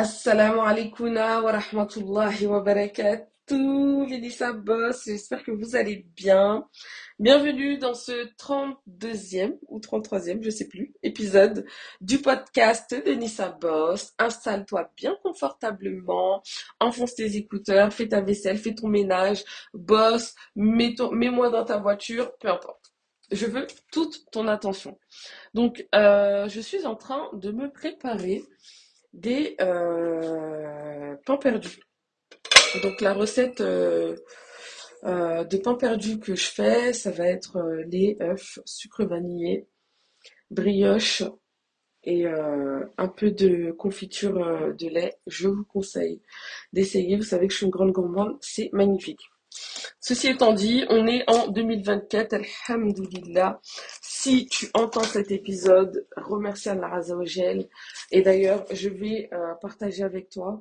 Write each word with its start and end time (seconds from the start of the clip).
Assalamu 0.00 0.60
alaikum 0.60 1.16
wa 1.16 1.50
rahmatullahi 1.50 2.46
wa 2.46 2.60
barakatuh, 2.60 4.06
Lisa 4.06 4.52
Boss, 4.52 5.06
j'espère 5.06 5.42
que 5.42 5.50
vous 5.50 5.74
allez 5.74 6.06
bien. 6.14 6.68
Bienvenue 7.18 7.78
dans 7.78 7.94
ce 7.94 8.12
32e 8.36 9.58
ou 9.66 9.80
33e, 9.80 10.40
je 10.40 10.50
sais 10.50 10.68
plus, 10.68 10.94
épisode 11.02 11.66
du 12.00 12.18
podcast 12.18 12.94
de 12.94 13.10
Nissa 13.10 13.48
Boss. 13.48 14.12
Installe-toi 14.20 14.88
bien 14.96 15.16
confortablement, 15.24 16.44
enfonce 16.78 17.16
tes 17.16 17.34
écouteurs, 17.34 17.92
fais 17.92 18.06
ta 18.06 18.20
vaisselle, 18.20 18.58
fais 18.58 18.76
ton 18.76 18.86
ménage, 18.86 19.42
bosse, 19.74 20.36
mets-moi 20.54 21.50
dans 21.50 21.64
ta 21.64 21.78
voiture, 21.78 22.30
peu 22.38 22.48
importe. 22.48 22.92
Je 23.32 23.46
veux 23.46 23.66
toute 23.90 24.30
ton 24.30 24.46
attention. 24.46 24.96
Donc, 25.54 25.88
euh, 25.92 26.48
je 26.48 26.60
suis 26.60 26.86
en 26.86 26.94
train 26.94 27.28
de 27.32 27.50
me 27.50 27.68
préparer 27.68 28.44
des 29.12 29.56
euh, 29.60 31.16
pains 31.24 31.36
perdus. 31.36 31.80
Donc 32.82 33.00
la 33.00 33.14
recette 33.14 33.60
euh, 33.60 34.16
euh, 35.04 35.44
de 35.44 35.56
pain 35.56 35.74
perdu 35.74 36.18
que 36.18 36.34
je 36.34 36.46
fais, 36.46 36.92
ça 36.92 37.10
va 37.10 37.26
être 37.26 37.58
les 37.86 38.16
œufs, 38.20 38.58
sucre 38.64 39.04
vanillé, 39.04 39.66
brioche 40.50 41.22
et 42.04 42.26
un 42.26 43.08
peu 43.08 43.30
de 43.30 43.70
confiture 43.72 44.38
de 44.74 44.88
lait. 44.88 45.18
Je 45.26 45.48
vous 45.48 45.64
conseille 45.64 46.22
d'essayer. 46.72 47.16
Vous 47.16 47.22
savez 47.22 47.48
que 47.48 47.52
je 47.52 47.58
suis 47.58 47.66
une 47.66 47.72
grande 47.72 47.92
gourmande, 47.92 48.38
c'est 48.40 48.70
magnifique. 48.72 49.20
Ceci 50.00 50.28
étant 50.28 50.52
dit, 50.52 50.84
on 50.88 51.06
est 51.06 51.28
en 51.28 51.48
2024, 51.48 52.36
alhamdoulilah. 52.68 53.60
Si 54.20 54.48
tu 54.48 54.66
entends 54.74 55.04
cet 55.04 55.30
épisode, 55.30 56.04
remercie 56.16 56.68
Allah 56.70 56.92
Azzawajal. 56.92 57.68
Et 58.10 58.20
d'ailleurs, 58.20 58.66
je 58.72 58.88
vais 58.88 59.28
euh, 59.32 59.54
partager 59.62 60.02
avec 60.02 60.28
toi 60.28 60.60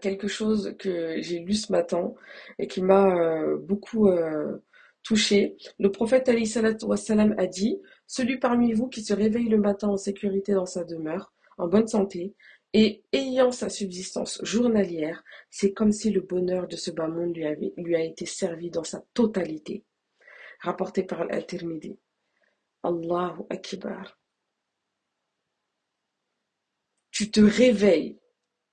quelque 0.00 0.28
chose 0.28 0.76
que 0.78 1.20
j'ai 1.20 1.40
lu 1.40 1.54
ce 1.54 1.72
matin 1.72 2.14
et 2.60 2.68
qui 2.68 2.82
m'a 2.82 3.08
euh, 3.08 3.58
beaucoup 3.58 4.06
euh, 4.06 4.62
touché. 5.02 5.56
Le 5.80 5.90
prophète 5.90 6.28
Ali 6.28 6.48
wassalam, 6.82 7.34
a 7.36 7.48
dit 7.48 7.80
Celui 8.06 8.38
parmi 8.38 8.72
vous 8.74 8.86
qui 8.86 9.02
se 9.02 9.12
réveille 9.12 9.48
le 9.48 9.58
matin 9.58 9.88
en 9.88 9.96
sécurité 9.96 10.52
dans 10.52 10.66
sa 10.66 10.84
demeure, 10.84 11.32
en 11.58 11.66
bonne 11.66 11.88
santé, 11.88 12.36
et 12.72 13.02
ayant 13.12 13.50
sa 13.50 13.68
subsistance 13.68 14.38
journalière, 14.44 15.24
c'est 15.50 15.72
comme 15.72 15.90
si 15.90 16.10
le 16.12 16.20
bonheur 16.20 16.68
de 16.68 16.76
ce 16.76 16.92
bas 16.92 17.08
monde 17.08 17.34
lui, 17.34 17.44
avait, 17.44 17.72
lui 17.76 17.96
a 17.96 18.04
été 18.04 18.24
servi 18.24 18.70
dans 18.70 18.84
sa 18.84 19.02
totalité. 19.14 19.82
Rapporté 20.60 21.02
par 21.02 21.22
Al-Tirmidhi. 21.22 21.98
Allahu 22.86 23.46
Akbar. 23.50 24.18
Tu 27.10 27.30
te 27.30 27.40
réveilles 27.40 28.18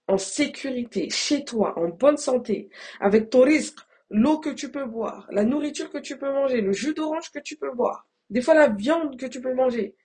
en 0.07 0.17
sécurité, 0.17 1.09
chez 1.09 1.45
toi, 1.45 1.77
en 1.79 1.89
bonne 1.89 2.17
santé, 2.17 2.69
avec 2.99 3.29
ton 3.29 3.43
risque, 3.43 3.79
l'eau 4.09 4.39
que 4.39 4.49
tu 4.49 4.71
peux 4.71 4.85
boire, 4.85 5.27
la 5.31 5.45
nourriture 5.45 5.89
que 5.89 5.97
tu 5.97 6.17
peux 6.17 6.31
manger, 6.31 6.61
le 6.61 6.73
jus 6.73 6.93
d'orange 6.93 7.31
que 7.31 7.39
tu 7.39 7.55
peux 7.57 7.73
boire, 7.73 8.07
des 8.29 8.41
fois 8.41 8.53
la 8.53 8.67
viande 8.67 9.17
que 9.17 9.25
tu 9.25 9.41
peux 9.41 9.53
manger, 9.53 9.95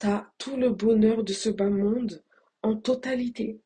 T'as 0.00 0.26
tout 0.38 0.56
le 0.56 0.70
bonheur 0.70 1.22
de 1.24 1.34
ce 1.34 1.50
bas 1.50 1.68
monde 1.68 2.24
en 2.62 2.74
totalité. 2.74 3.60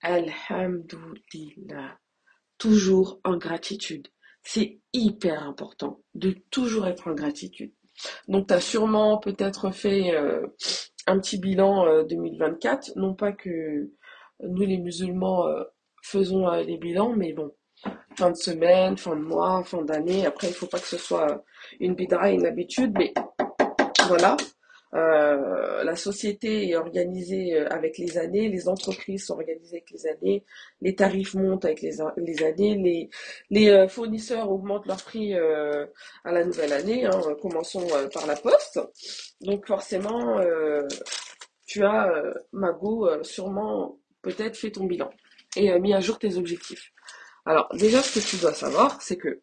Alhamdulillah. 0.00 1.98
Toujours 2.56 3.20
en 3.24 3.36
gratitude. 3.36 4.06
C'est 4.44 4.78
hyper 4.92 5.42
important 5.42 6.00
de 6.14 6.36
toujours 6.50 6.86
être 6.86 7.08
en 7.08 7.14
gratitude. 7.14 7.72
Donc, 8.28 8.48
tu 8.48 8.54
as 8.54 8.60
sûrement 8.60 9.18
peut-être 9.18 9.70
fait 9.70 10.14
euh, 10.14 10.46
un 11.06 11.18
petit 11.18 11.38
bilan 11.38 12.04
2024. 12.04 12.90
Euh, 12.90 12.92
non 12.96 13.14
pas 13.14 13.32
que 13.32 13.90
nous, 14.40 14.62
les 14.62 14.78
musulmans, 14.78 15.46
euh, 15.46 15.64
faisons 16.02 16.50
les 16.50 16.76
bilans, 16.76 17.14
mais 17.16 17.32
bon, 17.32 17.52
fin 18.16 18.30
de 18.30 18.36
semaine, 18.36 18.96
fin 18.98 19.16
de 19.16 19.22
mois, 19.22 19.64
fin 19.64 19.82
d'année. 19.82 20.26
Après, 20.26 20.48
il 20.48 20.54
faut 20.54 20.66
pas 20.66 20.78
que 20.78 20.86
ce 20.86 20.98
soit 20.98 21.42
une 21.80 21.94
bidra, 21.94 22.30
une 22.30 22.46
habitude, 22.46 22.92
mais 22.98 23.14
voilà. 24.08 24.36
Euh, 24.94 25.82
la 25.82 25.96
société 25.96 26.68
est 26.68 26.76
organisée 26.76 27.54
euh, 27.54 27.68
avec 27.70 27.98
les 27.98 28.16
années, 28.16 28.48
les 28.48 28.68
entreprises 28.68 29.26
sont 29.26 29.34
organisées 29.34 29.78
avec 29.78 29.90
les 29.90 30.06
années, 30.06 30.44
les 30.82 30.94
tarifs 30.94 31.34
montent 31.34 31.64
avec 31.64 31.82
les, 31.82 32.00
années, 32.00 33.10
les, 33.50 33.68
euh, 33.70 33.88
fournisseurs 33.88 34.50
augmentent 34.50 34.86
leurs 34.86 35.02
prix 35.02 35.34
à 35.34 36.32
la 36.32 36.44
nouvelle 36.44 36.72
année. 36.72 37.06
Hein, 37.06 37.20
commençons 37.42 37.86
par 38.12 38.26
la 38.26 38.36
poste. 38.36 38.80
Donc 39.40 39.66
forcément, 39.66 40.40
tu 41.66 41.84
as, 41.84 42.08
Mago, 42.52 43.08
sûrement 43.24 43.98
peut-être 44.22 44.56
fait 44.56 44.70
ton 44.70 44.84
bilan 44.84 45.10
et 45.56 45.78
mis 45.80 45.92
à 45.92 46.00
jour 46.00 46.18
tes 46.18 46.36
objectifs. 46.36 46.92
Alors 47.46 47.68
déjà, 47.74 48.00
ce 48.02 48.18
que 48.18 48.24
tu 48.24 48.36
dois 48.36 48.54
savoir, 48.54 49.02
c'est 49.02 49.16
que 49.16 49.40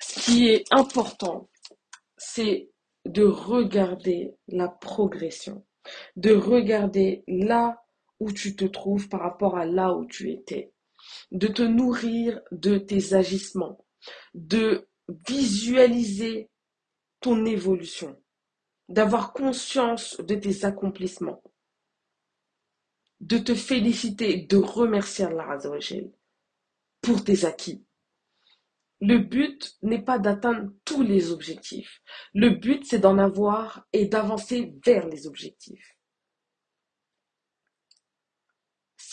ce 0.00 0.20
qui 0.20 0.48
est 0.48 0.64
important, 0.70 1.48
c'est 2.16 2.68
de 3.04 3.24
regarder 3.24 4.34
la 4.48 4.68
progression, 4.68 5.64
de 6.16 6.34
regarder 6.34 7.24
là 7.28 7.82
où 8.20 8.32
tu 8.32 8.56
te 8.56 8.64
trouves 8.64 9.08
par 9.08 9.20
rapport 9.20 9.56
à 9.56 9.66
là 9.66 9.94
où 9.94 10.06
tu 10.06 10.30
étais, 10.30 10.72
de 11.30 11.48
te 11.48 11.62
nourrir 11.62 12.40
de 12.52 12.78
tes 12.78 13.14
agissements, 13.14 13.84
de 14.32 14.88
visualiser 15.28 16.50
ton 17.20 17.44
évolution, 17.44 18.20
d'avoir 18.88 19.32
conscience 19.32 20.18
de 20.20 20.34
tes 20.34 20.64
accomplissements, 20.64 21.42
de 23.20 23.38
te 23.38 23.54
féliciter, 23.54 24.42
de 24.42 24.56
remercier 24.56 25.24
Allah 25.24 25.58
pour 27.00 27.24
tes 27.24 27.44
acquis, 27.44 27.84
le 29.00 29.18
but 29.18 29.76
n'est 29.82 30.02
pas 30.02 30.18
d'atteindre 30.18 30.70
tous 30.84 31.02
les 31.02 31.30
objectifs. 31.30 32.00
Le 32.32 32.50
but, 32.50 32.84
c'est 32.86 33.00
d'en 33.00 33.18
avoir 33.18 33.86
et 33.92 34.06
d'avancer 34.06 34.74
vers 34.84 35.06
les 35.08 35.26
objectifs. 35.26 35.94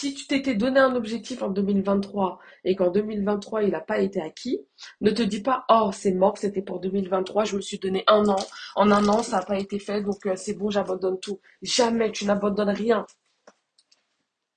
Si 0.01 0.15
tu 0.15 0.25
t'étais 0.25 0.55
donné 0.55 0.79
un 0.79 0.95
objectif 0.95 1.43
en 1.43 1.49
2023 1.49 2.39
et 2.63 2.75
qu'en 2.75 2.89
2023 2.89 3.61
il 3.61 3.69
n'a 3.69 3.81
pas 3.81 3.99
été 3.99 4.19
acquis, 4.19 4.59
ne 4.99 5.11
te 5.11 5.21
dis 5.21 5.43
pas 5.43 5.63
oh 5.69 5.91
c'est 5.93 6.13
mort, 6.13 6.39
c'était 6.39 6.63
pour 6.63 6.79
2023, 6.79 7.43
je 7.45 7.55
me 7.57 7.61
suis 7.61 7.77
donné 7.77 8.03
un 8.07 8.27
an, 8.27 8.39
en 8.75 8.89
un 8.89 9.07
an 9.07 9.21
ça 9.21 9.37
n'a 9.37 9.45
pas 9.45 9.59
été 9.59 9.77
fait 9.77 10.01
donc 10.01 10.25
euh, 10.25 10.35
c'est 10.35 10.55
bon, 10.55 10.71
j'abandonne 10.71 11.19
tout. 11.19 11.39
Jamais, 11.61 12.11
tu 12.11 12.25
n'abandonnes 12.25 12.71
rien. 12.71 13.05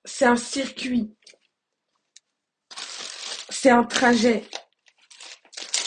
C'est 0.07 0.25
un 0.25 0.37
circuit, 0.37 1.15
c'est 3.51 3.71
un 3.71 3.85
trajet. 3.85 4.45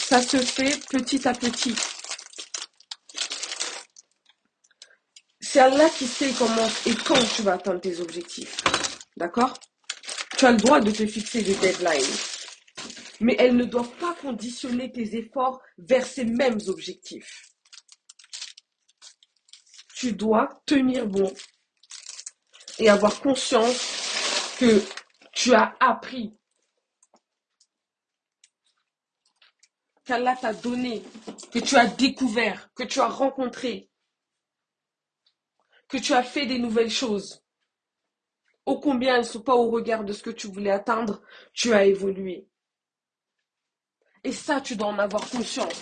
Ça 0.08 0.22
se 0.22 0.38
fait 0.38 0.74
petit 0.88 1.28
à 1.28 1.34
petit. 1.34 1.74
C'est 5.38 5.60
Allah 5.60 5.90
qui 5.90 6.06
sait 6.06 6.32
comment 6.38 6.66
et 6.86 6.94
quand 6.94 7.22
tu 7.36 7.42
vas 7.42 7.52
atteindre 7.52 7.82
tes 7.82 8.00
objectifs. 8.00 8.56
D'accord? 9.18 9.52
Tu 10.38 10.46
as 10.46 10.52
le 10.52 10.56
droit 10.56 10.80
de 10.80 10.90
te 10.90 11.06
fixer 11.06 11.42
des 11.42 11.54
deadlines. 11.56 12.16
Mais 13.20 13.36
elles 13.38 13.54
ne 13.54 13.64
doivent 13.66 13.94
pas 13.98 14.14
conditionner 14.14 14.90
tes 14.90 15.14
efforts 15.14 15.60
vers 15.76 16.06
ces 16.06 16.24
mêmes 16.24 16.60
objectifs. 16.68 17.50
Tu 19.94 20.14
dois 20.14 20.62
tenir 20.64 21.06
bon 21.06 21.30
et 22.78 22.88
avoir 22.88 23.20
conscience 23.20 24.56
que 24.58 24.82
tu 25.32 25.52
as 25.52 25.76
appris 25.80 26.37
qu'Allah 30.08 30.36
t'a 30.40 30.54
donné, 30.54 31.02
que 31.52 31.58
tu 31.58 31.76
as 31.76 31.86
découvert, 31.86 32.72
que 32.74 32.82
tu 32.82 32.98
as 32.98 33.08
rencontré, 33.08 33.90
que 35.86 35.98
tu 35.98 36.14
as 36.14 36.22
fait 36.22 36.46
des 36.46 36.58
nouvelles 36.58 36.90
choses. 36.90 37.44
Ô 38.64 38.80
combien 38.80 39.16
elles 39.16 39.20
ne 39.20 39.26
sont 39.26 39.42
pas 39.42 39.54
au 39.54 39.70
regard 39.70 40.04
de 40.04 40.14
ce 40.14 40.22
que 40.22 40.30
tu 40.30 40.46
voulais 40.46 40.70
atteindre, 40.70 41.22
tu 41.52 41.74
as 41.74 41.84
évolué. 41.84 42.48
Et 44.24 44.32
ça, 44.32 44.62
tu 44.62 44.76
dois 44.76 44.88
en 44.88 44.98
avoir 44.98 45.28
conscience. 45.28 45.78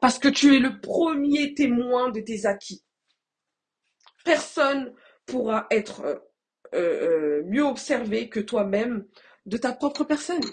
Parce 0.00 0.18
que 0.18 0.28
tu 0.28 0.56
es 0.56 0.60
le 0.60 0.80
premier 0.80 1.54
témoin 1.54 2.10
de 2.10 2.20
tes 2.20 2.46
acquis. 2.46 2.82
Personne 4.24 4.94
pourra 5.26 5.66
être 5.70 6.00
euh, 6.00 6.18
euh, 6.74 7.42
mieux 7.44 7.64
observé 7.64 8.30
que 8.30 8.40
toi-même 8.40 9.06
de 9.44 9.58
ta 9.58 9.72
propre 9.72 10.04
personne. 10.04 10.44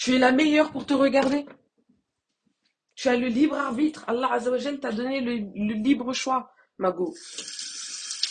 Tu 0.00 0.14
es 0.14 0.18
la 0.18 0.32
meilleure 0.32 0.72
pour 0.72 0.86
te 0.86 0.94
regarder. 0.94 1.44
Tu 2.94 3.08
as 3.08 3.16
le 3.16 3.28
libre 3.28 3.56
arbitre. 3.56 4.02
Allah 4.08 4.32
Azzawajal 4.32 4.80
t'a 4.80 4.92
donné 4.92 5.20
le, 5.20 5.74
libre 5.74 6.14
choix, 6.14 6.54
Mago. 6.78 7.14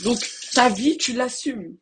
Donc, 0.03 0.17
ta 0.55 0.69
vie, 0.69 0.97
tu 0.97 1.13
l'assumes. 1.13 1.77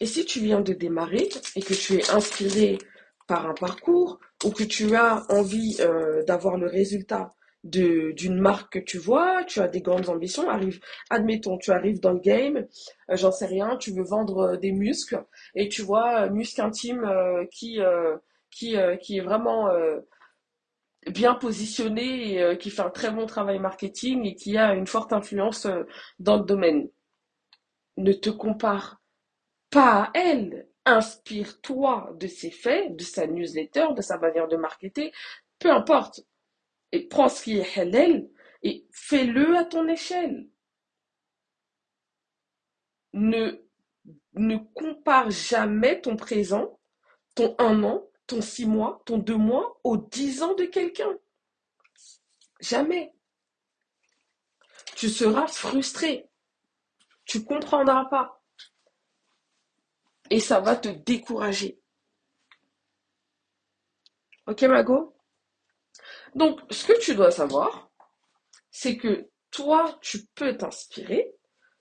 Et 0.00 0.06
si 0.06 0.24
tu 0.24 0.40
viens 0.40 0.60
de 0.60 0.72
démarrer 0.72 1.28
et 1.54 1.62
que 1.62 1.74
tu 1.74 1.94
es 1.94 2.10
inspiré 2.10 2.78
par 3.28 3.46
un 3.46 3.54
parcours 3.54 4.18
ou 4.44 4.50
que 4.50 4.64
tu 4.64 4.96
as 4.96 5.24
envie 5.30 5.76
euh, 5.78 6.24
d'avoir 6.24 6.56
le 6.56 6.66
résultat 6.66 7.36
d'une 7.64 8.38
marque 8.38 8.74
que 8.74 8.78
tu 8.78 8.98
vois, 8.98 9.42
tu 9.44 9.60
as 9.60 9.68
des 9.68 9.80
grandes 9.80 10.10
ambitions, 10.10 10.50
arrive, 10.50 10.80
admettons, 11.08 11.56
tu 11.56 11.70
arrives 11.72 11.98
dans 11.98 12.12
le 12.12 12.20
game, 12.20 12.66
euh, 13.10 13.16
j'en 13.16 13.32
sais 13.32 13.46
rien, 13.46 13.76
tu 13.78 13.92
veux 13.92 14.04
vendre 14.04 14.38
euh, 14.38 14.56
des 14.56 14.72
muscles 14.72 15.24
et 15.54 15.68
tu 15.68 15.82
vois 15.82 16.26
euh, 16.26 16.30
muscle 16.30 16.60
intime 16.60 17.10
qui, 17.50 17.80
qui, 18.50 18.74
est 18.74 19.20
vraiment 19.20 19.70
bien 21.06 21.34
positionné 21.34 22.56
qui 22.58 22.70
fait 22.70 22.82
un 22.82 22.90
très 22.90 23.10
bon 23.10 23.26
travail 23.26 23.58
marketing 23.58 24.24
et 24.26 24.34
qui 24.34 24.56
a 24.56 24.74
une 24.74 24.86
forte 24.86 25.12
influence 25.12 25.66
dans 26.18 26.36
le 26.36 26.44
domaine. 26.44 26.88
Ne 27.96 28.12
te 28.12 28.30
compare 28.30 29.00
pas 29.70 30.04
à 30.04 30.10
elle. 30.14 30.68
Inspire-toi 30.86 32.10
de 32.20 32.26
ses 32.26 32.50
faits, 32.50 32.94
de 32.94 33.02
sa 33.02 33.26
newsletter, 33.26 33.86
de 33.96 34.02
sa 34.02 34.18
manière 34.18 34.48
de 34.48 34.56
marketer, 34.56 35.12
peu 35.58 35.70
importe 35.70 36.20
et 36.94 37.08
prends 37.08 37.28
ce 37.28 37.42
qui 37.42 37.58
est 37.58 37.76
halal 37.78 38.30
et 38.62 38.86
fais-le 38.92 39.56
à 39.56 39.64
ton 39.64 39.88
échelle. 39.88 40.48
Ne, 43.12 43.66
ne 44.34 44.56
compare 44.74 45.28
jamais 45.32 46.00
ton 46.00 46.14
présent, 46.16 46.78
ton 47.34 47.56
un 47.58 47.82
an, 47.82 48.06
ton 48.28 48.40
six 48.40 48.64
mois, 48.64 49.02
ton 49.06 49.18
deux 49.18 49.36
mois 49.36 49.80
aux 49.82 49.96
dix 49.96 50.44
ans 50.44 50.54
de 50.54 50.66
quelqu'un. 50.66 51.18
Jamais. 52.60 53.12
Tu 54.94 55.08
seras 55.08 55.48
frustré. 55.48 56.30
Tu 57.24 57.44
comprendras 57.44 58.04
pas. 58.04 58.40
Et 60.30 60.38
ça 60.38 60.60
va 60.60 60.76
te 60.76 60.88
décourager. 60.88 61.80
Ok, 64.46 64.62
Mago? 64.62 65.13
Donc, 66.34 66.60
ce 66.70 66.86
que 66.86 66.98
tu 67.00 67.14
dois 67.14 67.30
savoir, 67.30 67.90
c'est 68.70 68.96
que 68.96 69.28
toi, 69.50 69.98
tu 70.00 70.26
peux 70.34 70.56
t'inspirer, 70.56 71.34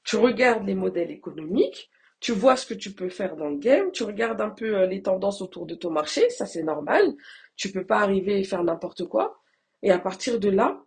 tu 0.03 0.15
regardes 0.17 0.65
les 0.65 0.75
modèles 0.75 1.11
économiques, 1.11 1.89
tu 2.19 2.31
vois 2.31 2.55
ce 2.55 2.65
que 2.65 2.73
tu 2.73 2.93
peux 2.93 3.09
faire 3.09 3.35
dans 3.35 3.49
le 3.49 3.57
game, 3.57 3.91
tu 3.91 4.03
regardes 4.03 4.41
un 4.41 4.51
peu 4.51 4.77
euh, 4.77 4.85
les 4.85 5.01
tendances 5.01 5.41
autour 5.41 5.65
de 5.65 5.75
ton 5.75 5.89
marché, 5.89 6.29
ça 6.29 6.45
c'est 6.45 6.63
normal, 6.63 7.13
tu 7.55 7.71
peux 7.71 7.85
pas 7.85 7.99
arriver 7.99 8.39
et 8.39 8.43
faire 8.43 8.63
n'importe 8.63 9.05
quoi, 9.05 9.41
et 9.81 9.91
à 9.91 9.99
partir 9.99 10.39
de 10.39 10.49
là, 10.49 10.81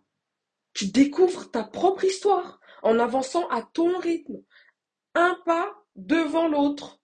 tu 0.73 0.87
découvres 0.87 1.51
ta 1.51 1.63
propre 1.63 2.05
histoire 2.05 2.59
en 2.83 2.99
avançant 2.99 3.47
à 3.49 3.61
ton 3.61 3.97
rythme, 3.99 4.41
un 5.13 5.37
pas 5.45 5.75
devant 5.95 6.47
l'autre. 6.47 6.99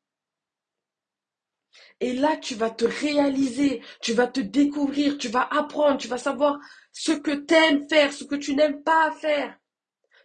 Et 2.00 2.14
là, 2.14 2.38
tu 2.38 2.56
vas 2.56 2.70
te 2.70 2.86
réaliser, 2.86 3.81
tu 4.02 4.14
vas 4.14 4.28
te 4.28 4.40
découvrir, 4.40 5.18
tu 5.18 5.30
vas 5.30 5.48
apprendre, 5.52 5.98
tu 5.98 6.08
vas 6.08 6.18
savoir 6.18 6.60
ce 6.92 7.12
que 7.12 7.31
tu 7.31 7.54
aimes 7.54 7.88
faire, 7.90 8.14
ce 8.14 8.24
que 8.24 8.36
tu 8.36 8.56
n'aimes 8.56 8.84
pas 8.84 9.12
faire. 9.12 9.58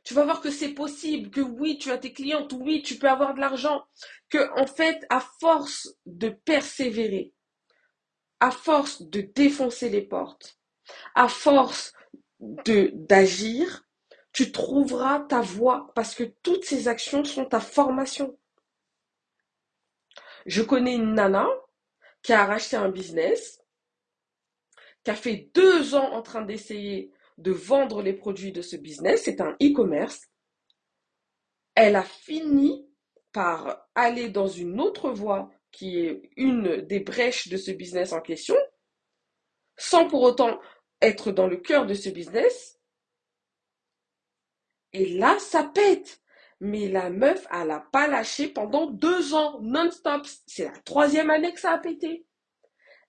Tu 0.04 0.14
vas 0.14 0.24
voir 0.24 0.40
que 0.40 0.50
c'est 0.50 0.70
possible, 0.70 1.30
que 1.30 1.40
oui, 1.40 1.78
tu 1.78 1.90
as 1.90 1.98
tes 1.98 2.12
clientes, 2.12 2.52
oui, 2.52 2.82
tu 2.82 2.98
peux 2.98 3.08
avoir 3.08 3.34
de 3.34 3.40
l'argent, 3.40 3.84
que 4.30 4.50
en 4.58 4.66
fait, 4.66 5.04
à 5.10 5.20
force 5.20 5.94
de 6.06 6.30
persévérer, 6.30 7.34
à 8.40 8.50
force 8.50 9.02
de 9.02 9.20
défoncer 9.20 9.90
les 9.90 10.02
portes, 10.02 10.58
à 11.14 11.28
force 11.28 11.92
d'agir, 12.40 13.84
tu 14.32 14.52
trouveras 14.52 15.20
ta 15.20 15.40
voie 15.40 15.90
parce 15.94 16.14
que 16.14 16.24
toutes 16.42 16.64
ces 16.64 16.88
actions 16.88 17.24
sont 17.24 17.44
ta 17.44 17.60
formation. 17.60 18.38
Je 20.46 20.62
connais 20.62 20.94
une 20.94 21.14
nana 21.14 21.48
qui 22.22 22.32
a 22.32 22.44
racheté 22.44 22.76
un 22.76 22.88
business, 22.88 23.62
qui 25.04 25.10
a 25.10 25.14
fait 25.14 25.50
deux 25.54 25.94
ans 25.94 26.12
en 26.12 26.22
train 26.22 26.42
d'essayer 26.42 27.12
de 27.38 27.52
vendre 27.52 28.02
les 28.02 28.12
produits 28.12 28.52
de 28.52 28.62
ce 28.62 28.76
business. 28.76 29.22
C'est 29.24 29.40
un 29.40 29.52
e-commerce. 29.62 30.28
Elle 31.74 31.96
a 31.96 32.02
fini 32.02 32.88
par 33.32 33.88
aller 33.94 34.28
dans 34.28 34.48
une 34.48 34.80
autre 34.80 35.10
voie 35.10 35.50
qui 35.70 36.00
est 36.00 36.30
une 36.36 36.82
des 36.82 37.00
brèches 37.00 37.48
de 37.48 37.56
ce 37.56 37.70
business 37.70 38.12
en 38.12 38.20
question, 38.20 38.56
sans 39.76 40.08
pour 40.08 40.22
autant 40.22 40.60
être 41.00 41.30
dans 41.30 41.46
le 41.46 41.56
cœur 41.56 41.86
de 41.86 41.94
ce 41.94 42.08
business. 42.08 42.80
Et 44.92 45.18
là, 45.18 45.38
ça 45.38 45.64
pète. 45.64 46.20
Mais 46.60 46.88
la 46.88 47.10
meuf, 47.10 47.46
elle 47.52 47.68
n'a 47.68 47.80
pas 47.80 48.08
lâché 48.08 48.48
pendant 48.48 48.86
deux 48.86 49.34
ans, 49.34 49.60
non-stop. 49.60 50.26
C'est 50.46 50.64
la 50.64 50.78
troisième 50.84 51.30
année 51.30 51.52
que 51.52 51.60
ça 51.60 51.72
a 51.72 51.78
pété. 51.78 52.26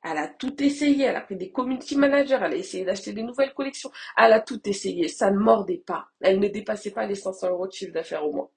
Elle 0.04 0.18
a 0.18 0.28
tout 0.28 0.62
essayé. 0.64 1.06
Elle 1.06 1.16
a 1.16 1.22
pris 1.22 1.36
des 1.36 1.52
community 1.52 1.96
managers. 1.98 2.40
Elle 2.42 2.54
a 2.54 2.56
essayé 2.56 2.86
d'acheter 2.86 3.12
des 3.12 3.24
nouvelles 3.24 3.54
collections. 3.54 3.92
Elle 4.16 4.34
a 4.34 4.40
tout 4.40 4.62
essayé. 4.70 5.08
Ça 5.08 5.32
ne 5.32 5.40
mordait 5.40 5.84
pas. 5.86 6.08
Elle 6.22 6.40
ne 6.40 6.48
dépassait 6.48 6.92
pas 6.92 7.06
les 7.06 7.16
500 7.16 7.50
euros 7.50 7.68
de 7.68 7.72
chiffre 7.72 7.92
d'affaires 7.92 8.26
au 8.26 8.32
mois. 8.32 8.52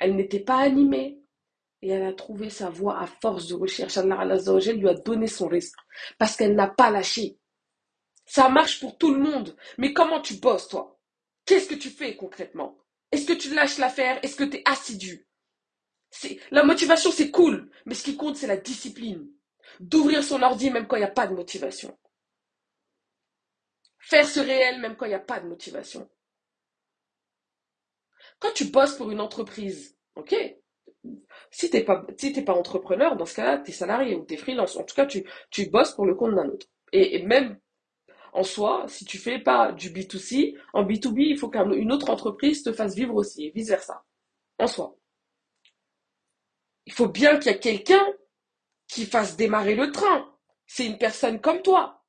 Elle 0.00 0.16
n'était 0.16 0.40
pas 0.40 0.58
animée. 0.58 1.22
Et 1.82 1.90
elle 1.90 2.02
a 2.02 2.12
trouvé 2.12 2.50
sa 2.50 2.68
voie 2.68 3.00
à 3.00 3.06
force 3.06 3.46
de 3.46 3.54
recherche. 3.54 3.96
Allah 3.96 4.36
lui 4.74 4.88
a 4.88 4.94
donné 4.94 5.28
son 5.28 5.48
risque. 5.48 5.78
Parce 6.18 6.36
qu'elle 6.36 6.54
n'a 6.54 6.68
pas 6.68 6.90
lâché. 6.90 7.38
Ça 8.26 8.48
marche 8.48 8.80
pour 8.80 8.98
tout 8.98 9.14
le 9.14 9.20
monde. 9.20 9.56
Mais 9.78 9.92
comment 9.92 10.20
tu 10.20 10.34
bosses, 10.34 10.68
toi? 10.68 10.98
Qu'est-ce 11.46 11.68
que 11.68 11.74
tu 11.74 11.88
fais 11.88 12.16
concrètement? 12.16 12.76
Est-ce 13.12 13.26
que 13.26 13.32
tu 13.32 13.52
lâches 13.54 13.78
l'affaire? 13.78 14.18
Est-ce 14.24 14.36
que 14.36 14.44
tu 14.44 14.58
es 14.58 14.62
assidu 14.64 15.26
La 16.50 16.62
motivation, 16.64 17.10
c'est 17.10 17.30
cool, 17.30 17.70
mais 17.86 17.94
ce 17.94 18.04
qui 18.04 18.16
compte, 18.16 18.36
c'est 18.36 18.46
la 18.46 18.56
discipline. 18.56 19.28
D'ouvrir 19.78 20.24
son 20.24 20.42
ordi 20.42 20.70
même 20.70 20.86
quand 20.86 20.96
il 20.96 21.00
n'y 21.00 21.04
a 21.04 21.10
pas 21.10 21.26
de 21.26 21.34
motivation. 21.34 21.96
Faire 23.98 24.26
ce 24.26 24.40
réel 24.40 24.80
même 24.80 24.96
quand 24.96 25.06
il 25.06 25.10
n'y 25.10 25.14
a 25.14 25.20
pas 25.20 25.40
de 25.40 25.46
motivation. 25.46 26.08
Quand 28.38 28.52
tu 28.52 28.64
bosses 28.66 28.96
pour 28.96 29.10
une 29.10 29.20
entreprise, 29.20 29.96
ok? 30.16 30.34
Si 31.50 31.70
tu 31.70 31.76
n'es 31.76 31.84
pas, 31.84 32.04
si 32.18 32.42
pas 32.42 32.54
entrepreneur, 32.54 33.16
dans 33.16 33.26
ce 33.26 33.36
cas-là, 33.36 33.58
tu 33.58 33.70
es 33.70 33.74
salarié 33.74 34.14
ou 34.14 34.24
tu 34.24 34.34
es 34.34 34.36
freelance. 34.36 34.76
En 34.76 34.84
tout 34.84 34.94
cas, 34.94 35.06
tu, 35.06 35.24
tu 35.50 35.68
bosses 35.70 35.92
pour 35.94 36.06
le 36.06 36.14
compte 36.14 36.34
d'un 36.34 36.48
autre. 36.48 36.66
Et 36.92 37.22
même 37.24 37.58
en 38.32 38.42
soi, 38.42 38.84
si 38.88 39.04
tu 39.04 39.18
fais 39.18 39.38
pas 39.38 39.72
du 39.72 39.90
B2C, 39.90 40.56
en 40.72 40.84
B2B, 40.84 41.20
il 41.30 41.38
faut 41.38 41.48
qu'une 41.48 41.92
autre 41.92 42.10
entreprise 42.10 42.62
te 42.62 42.72
fasse 42.72 42.94
vivre 42.94 43.14
aussi, 43.14 43.46
et 43.46 43.50
vice-versa. 43.50 44.04
En 44.58 44.66
soi. 44.66 44.96
Il 46.86 46.92
faut 46.92 47.08
bien 47.08 47.38
qu'il 47.38 47.52
y 47.52 47.54
ait 47.54 47.58
quelqu'un 47.58 48.06
qui 48.88 49.06
fasse 49.06 49.36
démarrer 49.36 49.74
le 49.74 49.90
train. 49.92 50.32
C'est 50.66 50.86
une 50.86 50.98
personne 50.98 51.40
comme 51.40 51.62
toi. 51.62 52.04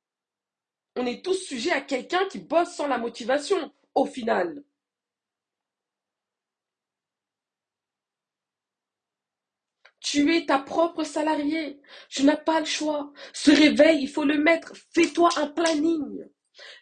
On 0.96 1.06
est 1.06 1.24
tous 1.24 1.34
sujets 1.34 1.72
à 1.72 1.80
quelqu'un 1.80 2.26
qui 2.28 2.38
bosse 2.38 2.74
sans 2.74 2.86
la 2.86 2.98
motivation, 2.98 3.72
au 3.94 4.04
final. 4.04 4.62
Tu 10.02 10.34
es 10.34 10.46
ta 10.46 10.58
propre 10.58 11.04
salarié. 11.04 11.80
Tu 12.08 12.24
n'as 12.24 12.36
pas 12.36 12.60
le 12.60 12.66
choix. 12.66 13.12
Ce 13.32 13.50
réveil, 13.50 14.02
il 14.02 14.08
faut 14.08 14.24
le 14.24 14.36
mettre. 14.36 14.72
Fais-toi 14.92 15.28
un 15.36 15.46
planning. 15.46 16.24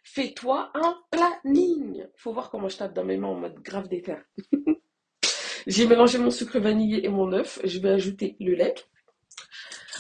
Fais-toi 0.05 0.71
un 0.75 0.97
planning. 1.11 1.97
Il 1.97 2.11
faut 2.17 2.33
voir 2.33 2.51
comment 2.51 2.69
je 2.69 2.79
tape 2.79 2.95
dans 2.95 3.05
mes 3.05 3.19
mains 3.19 3.29
en 3.29 3.35
mode 3.35 3.61
grave 3.61 3.89
d'éther. 3.89 4.23
J'ai 5.67 5.87
mélangé 5.87 6.19
mon 6.19 6.31
sucre 6.31 6.59
vanillé 6.59 7.05
et 7.05 7.09
mon 7.09 7.33
œuf. 7.33 7.61
Je 7.65 7.79
vais 7.79 7.91
ajouter 7.91 8.37
le 8.41 8.55
lait 8.55 8.75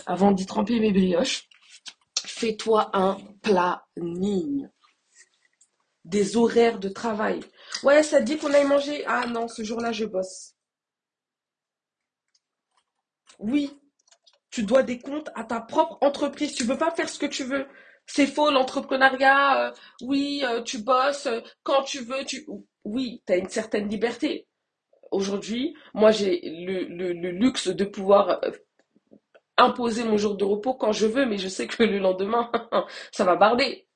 avant 0.07 0.33
d'y 0.33 0.47
tremper 0.47 0.81
mes 0.81 0.93
brioches. 0.93 1.49
Fais-toi 2.25 2.91
un 2.97 3.19
planning. 3.43 4.69
Des 6.05 6.39
horaires 6.39 6.79
de 6.79 6.89
travail. 6.89 7.41
Ouais, 7.83 8.03
ça 8.03 8.23
dit 8.23 8.39
qu'on 8.39 8.53
aille 8.55 8.67
manger? 8.67 9.05
Ah 9.07 9.27
non, 9.27 9.47
ce 9.47 9.63
jour-là, 9.63 9.93
je 9.93 10.07
bosse. 10.07 10.55
Oui, 13.41 13.71
tu 14.51 14.63
dois 14.65 14.83
des 14.83 14.99
comptes 14.99 15.31
à 15.35 15.45
ta 15.45 15.61
propre 15.61 15.99
entreprise. 16.03 16.55
Tu 16.55 16.65
ne 16.65 16.69
peux 16.69 16.79
pas 16.79 16.91
faire 16.93 17.09
ce 17.09 17.19
que 17.19 17.27
tu 17.27 17.45
veux. 17.45 17.67
C'est 18.07 18.27
faux 18.27 18.51
l'entrepreneuriat. 18.51 19.69
Euh, 19.69 19.73
oui, 20.03 20.43
euh, 20.45 20.63
tu 20.63 20.79
bosses 20.79 21.27
euh, 21.27 21.41
quand 21.63 21.83
tu 21.85 22.01
veux. 22.01 22.25
Tu... 22.25 22.47
Oui, 22.85 23.23
tu 23.27 23.33
as 23.33 23.37
une 23.37 23.49
certaine 23.49 23.89
liberté. 23.89 24.47
Aujourd'hui, 25.11 25.75
moi 25.95 26.13
j'ai 26.13 26.41
le, 26.45 26.85
le, 26.85 27.31
luxe 27.33 27.69
de 27.69 27.85
pouvoir 27.85 28.41
imposer 29.57 30.05
mon 30.05 30.17
jour 30.17 30.37
de 30.37 30.45
repos 30.45 30.75
quand 30.75 30.93
je 30.93 31.07
veux, 31.07 31.27
mais 31.27 31.37
je 31.37 31.49
sais 31.49 31.67
que 31.67 31.83
le 31.83 31.99
lendemain, 31.99 32.51
ça 33.13 33.25
va 33.25 33.37
barder. 33.37 33.89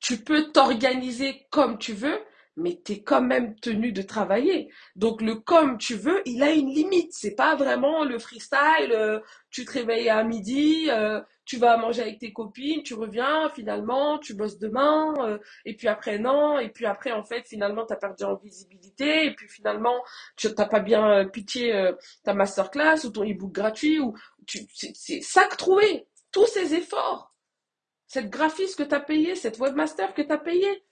Tu 0.00 0.18
peux 0.18 0.52
t'organiser 0.52 1.46
comme 1.50 1.78
tu 1.78 1.94
veux, 1.94 2.20
mais 2.56 2.80
tu 2.84 2.92
es 2.92 3.02
quand 3.02 3.22
même 3.22 3.54
tenu 3.56 3.92
de 3.92 4.02
travailler. 4.02 4.70
Donc 4.96 5.22
le 5.22 5.36
comme 5.36 5.78
tu 5.78 5.94
veux, 5.94 6.22
il 6.26 6.42
a 6.42 6.52
une 6.52 6.68
limite. 6.68 7.12
C'est 7.12 7.34
pas 7.34 7.56
vraiment 7.56 8.04
le 8.04 8.18
freestyle, 8.18 8.92
euh, 8.92 9.20
tu 9.50 9.64
te 9.64 9.72
réveilles 9.72 10.10
à 10.10 10.22
midi, 10.24 10.88
euh, 10.90 11.20
tu 11.44 11.56
vas 11.56 11.76
manger 11.76 12.02
avec 12.02 12.18
tes 12.18 12.32
copines, 12.32 12.82
tu 12.82 12.94
reviens, 12.94 13.50
finalement, 13.50 14.18
tu 14.18 14.34
bosses 14.34 14.58
demain, 14.58 15.14
euh, 15.20 15.38
et 15.64 15.74
puis 15.76 15.88
après 15.88 16.18
non, 16.18 16.58
et 16.58 16.68
puis 16.68 16.86
après 16.86 17.12
en 17.12 17.24
fait 17.24 17.46
finalement 17.46 17.86
tu 17.86 17.92
as 17.92 17.96
perdu 17.96 18.24
en 18.24 18.36
visibilité, 18.36 19.26
et 19.26 19.34
puis 19.34 19.48
finalement 19.48 20.02
tu 20.36 20.48
n'as 20.48 20.66
pas 20.66 20.80
bien 20.80 21.26
pitié 21.26 21.92
ta 22.24 22.34
masterclass 22.34 23.04
ou 23.04 23.10
ton 23.10 23.24
e-book 23.24 23.52
gratuit, 23.52 23.98
ou 23.98 24.14
c'est 24.46 25.20
sac 25.22 25.56
trouvé, 25.56 26.06
tous 26.32 26.46
ces 26.46 26.74
efforts. 26.74 27.34
Cette 28.06 28.30
graphiste 28.30 28.76
que 28.76 28.82
tu 28.82 28.94
as 28.94 29.00
payé, 29.00 29.34
cette 29.36 29.58
webmaster 29.58 30.12
que 30.14 30.22
tu 30.22 30.32
as 30.32 30.38
payé, 30.38 30.84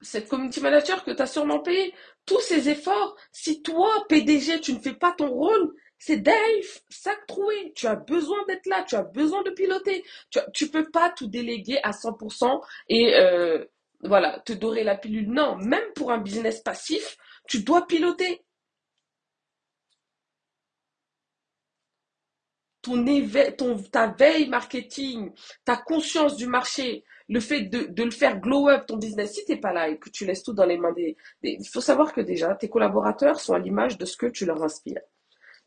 cette 0.00 0.28
community 0.28 0.60
manager 0.60 1.04
que 1.04 1.10
tu 1.10 1.22
as 1.22 1.26
sûrement 1.26 1.60
payé, 1.60 1.94
tous 2.26 2.40
ces 2.40 2.68
efforts, 2.68 3.16
si 3.32 3.62
toi, 3.62 4.04
PDG, 4.08 4.60
tu 4.60 4.72
ne 4.72 4.78
fais 4.78 4.94
pas 4.94 5.12
ton 5.12 5.28
rôle, 5.28 5.74
c'est 5.98 6.18
Dave, 6.18 6.80
sac 6.88 7.26
troué. 7.26 7.72
Tu 7.74 7.86
as 7.86 7.96
besoin 7.96 8.38
d'être 8.46 8.66
là, 8.66 8.84
tu 8.84 8.94
as 8.94 9.02
besoin 9.02 9.42
de 9.42 9.50
piloter. 9.50 10.04
Tu 10.54 10.64
ne 10.64 10.70
peux 10.70 10.90
pas 10.90 11.10
tout 11.10 11.26
déléguer 11.26 11.80
à 11.82 11.90
100% 11.90 12.62
et 12.88 13.14
euh, 13.16 13.64
voilà, 14.02 14.40
te 14.40 14.52
dorer 14.52 14.84
la 14.84 14.96
pilule. 14.96 15.30
Non, 15.30 15.56
même 15.56 15.92
pour 15.94 16.12
un 16.12 16.18
business 16.18 16.60
passif, 16.60 17.16
tu 17.48 17.62
dois 17.62 17.86
piloter. 17.86 18.44
Ton, 22.82 23.82
ta 23.92 24.06
veille 24.06 24.48
marketing, 24.48 25.32
ta 25.64 25.76
conscience 25.76 26.36
du 26.36 26.46
marché, 26.46 27.04
le 27.28 27.40
fait 27.40 27.62
de, 27.62 28.02
le 28.02 28.10
faire 28.10 28.40
glow 28.40 28.68
up 28.68 28.86
ton 28.86 28.96
business, 28.96 29.34
si 29.34 29.44
tu 29.44 29.52
n'es 29.52 29.60
pas 29.60 29.72
là 29.72 29.88
et 29.88 29.98
que 29.98 30.08
tu 30.08 30.24
laisses 30.24 30.42
tout 30.42 30.54
dans 30.54 30.64
les 30.64 30.78
mains 30.78 30.92
des, 30.92 31.16
Il 31.42 31.68
faut 31.68 31.80
savoir 31.80 32.12
que 32.12 32.20
déjà, 32.20 32.54
tes 32.54 32.68
collaborateurs 32.68 33.40
sont 33.40 33.54
à 33.54 33.58
l'image 33.58 33.98
de 33.98 34.06
ce 34.06 34.16
que 34.16 34.26
tu 34.26 34.46
leur 34.46 34.62
inspires. 34.62 35.00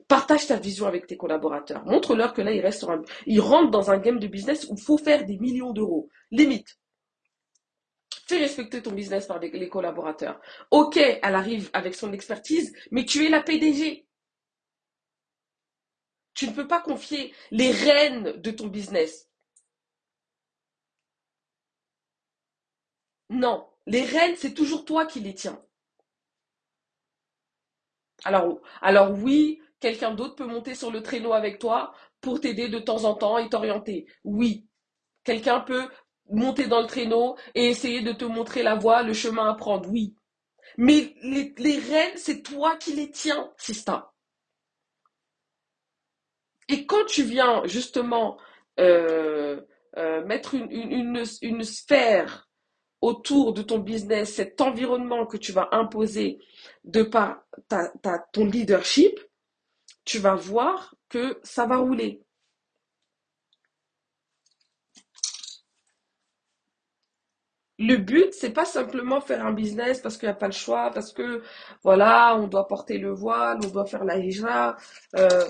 Partage 0.08 0.48
ta 0.48 0.58
vision 0.58 0.88
avec 0.88 1.08
tes 1.08 1.18
collaborateurs. 1.18 1.86
Montre-leur 1.86 2.34
que 2.34 2.42
là, 2.42 2.52
ils 2.52 2.62
restent 2.62 2.84
un, 2.86 3.02
ils 3.28 3.40
rentrent 3.40 3.72
dans 3.72 3.92
un 3.92 4.00
game 4.00 4.20
de 4.20 4.28
business 4.28 4.68
où 4.70 4.76
il 4.76 4.82
faut 4.82 4.98
faire 4.98 5.26
des 5.26 5.38
millions 5.38 5.72
d'euros. 5.72 6.10
Limite. 6.32 6.80
Fais 8.28 8.38
respecter 8.38 8.82
ton 8.82 8.92
business 8.92 9.28
par 9.28 9.40
les 9.40 9.70
collaborateurs. 9.70 10.40
Ok, 10.72 10.98
elle 10.98 11.36
arrive 11.36 11.70
avec 11.74 11.96
son 11.96 12.12
expertise, 12.12 12.74
mais 12.90 13.06
tu 13.06 13.26
es 13.26 13.30
la 13.30 13.42
PDG. 13.42 14.08
Tu 16.34 16.48
ne 16.48 16.54
peux 16.54 16.68
pas 16.68 16.82
confier 16.82 17.34
les 17.52 17.72
rênes 17.72 18.34
de 18.42 18.52
ton 18.52 18.68
business. 18.68 19.31
Non, 23.32 23.68
les 23.88 24.04
rênes, 24.04 24.36
c'est 24.38 24.54
toujours 24.54 24.86
toi 24.86 25.06
qui 25.08 25.20
les 25.22 25.34
tiens. 25.34 25.60
Alors, 28.24 29.12
oui, 29.24 29.60
quelqu'un 29.80 30.14
d'autre 30.14 30.36
peut 30.36 30.46
monter 30.46 30.76
sur 30.76 30.92
le 30.92 31.02
traîneau 31.02 31.34
avec 31.34 31.58
toi 31.58 31.94
pour 32.20 32.40
t'aider 32.40 32.70
de 32.70 32.78
temps 32.78 33.06
en 33.06 33.16
temps 33.16 33.40
et 33.40 33.50
t'orienter. 33.50 34.06
Oui, 34.24 34.68
quelqu'un 35.24 35.62
peut 35.62 35.88
monter 36.30 36.68
dans 36.68 36.82
le 36.82 36.88
traîneau 36.88 37.36
et 37.56 37.66
essayer 37.70 38.02
de 38.02 38.12
te 38.12 38.26
montrer 38.26 38.62
la 38.64 38.76
voie, 38.76 39.02
le 39.02 39.14
chemin 39.14 39.50
à 39.50 39.56
prendre. 39.56 39.90
Oui. 39.90 40.14
Mais 40.78 41.16
les, 41.24 41.56
les 41.58 41.80
rênes, 41.80 42.18
c'est 42.18 42.44
toi 42.44 42.76
qui 42.78 42.94
les 42.94 43.10
tiens, 43.10 43.52
Sista. 43.58 44.14
Et 46.68 46.86
quand 46.86 47.06
tu 47.06 47.24
viens 47.24 47.66
justement 47.66 48.38
euh, 48.80 49.62
euh, 49.98 50.24
mettre 50.26 50.56
une, 50.56 51.66
sphère 51.66 52.50
autour 53.02 53.54
de 53.54 53.62
ton 53.64 53.80
business, 53.80 54.36
cet 54.36 54.62
environnement 54.62 55.26
que 55.26 55.38
tu 55.38 55.52
vas 55.52 55.70
imposer 55.72 56.40
de 56.84 57.04
par 57.04 57.44
ton 58.32 58.46
leadership, 58.46 59.20
tu 60.06 60.20
vas 60.20 60.36
voir 60.36 60.96
que 61.10 61.40
ça 61.44 61.66
va 61.66 61.78
rouler. 61.78 62.24
Le 67.80 67.98
but, 67.98 68.32
c'est 68.34 68.52
pas 68.54 68.66
simplement 68.66 69.22
faire 69.22 69.44
un 69.46 69.54
business 69.54 70.00
parce 70.02 70.18
qu'il 70.18 70.28
n'y 70.28 70.34
a 70.34 70.36
pas 70.36 70.46
le 70.46 70.52
choix, 70.54 70.92
parce 70.94 71.12
que 71.12 71.42
voilà, 71.84 72.36
on 72.38 72.48
doit 72.48 72.68
porter 72.68 73.00
le 73.00 73.12
voile, 73.12 73.58
on 73.66 73.70
doit 73.70 73.86
faire 73.88 74.04
la 74.06 74.18
hijra. 74.18 74.78
Euh, 75.16 75.46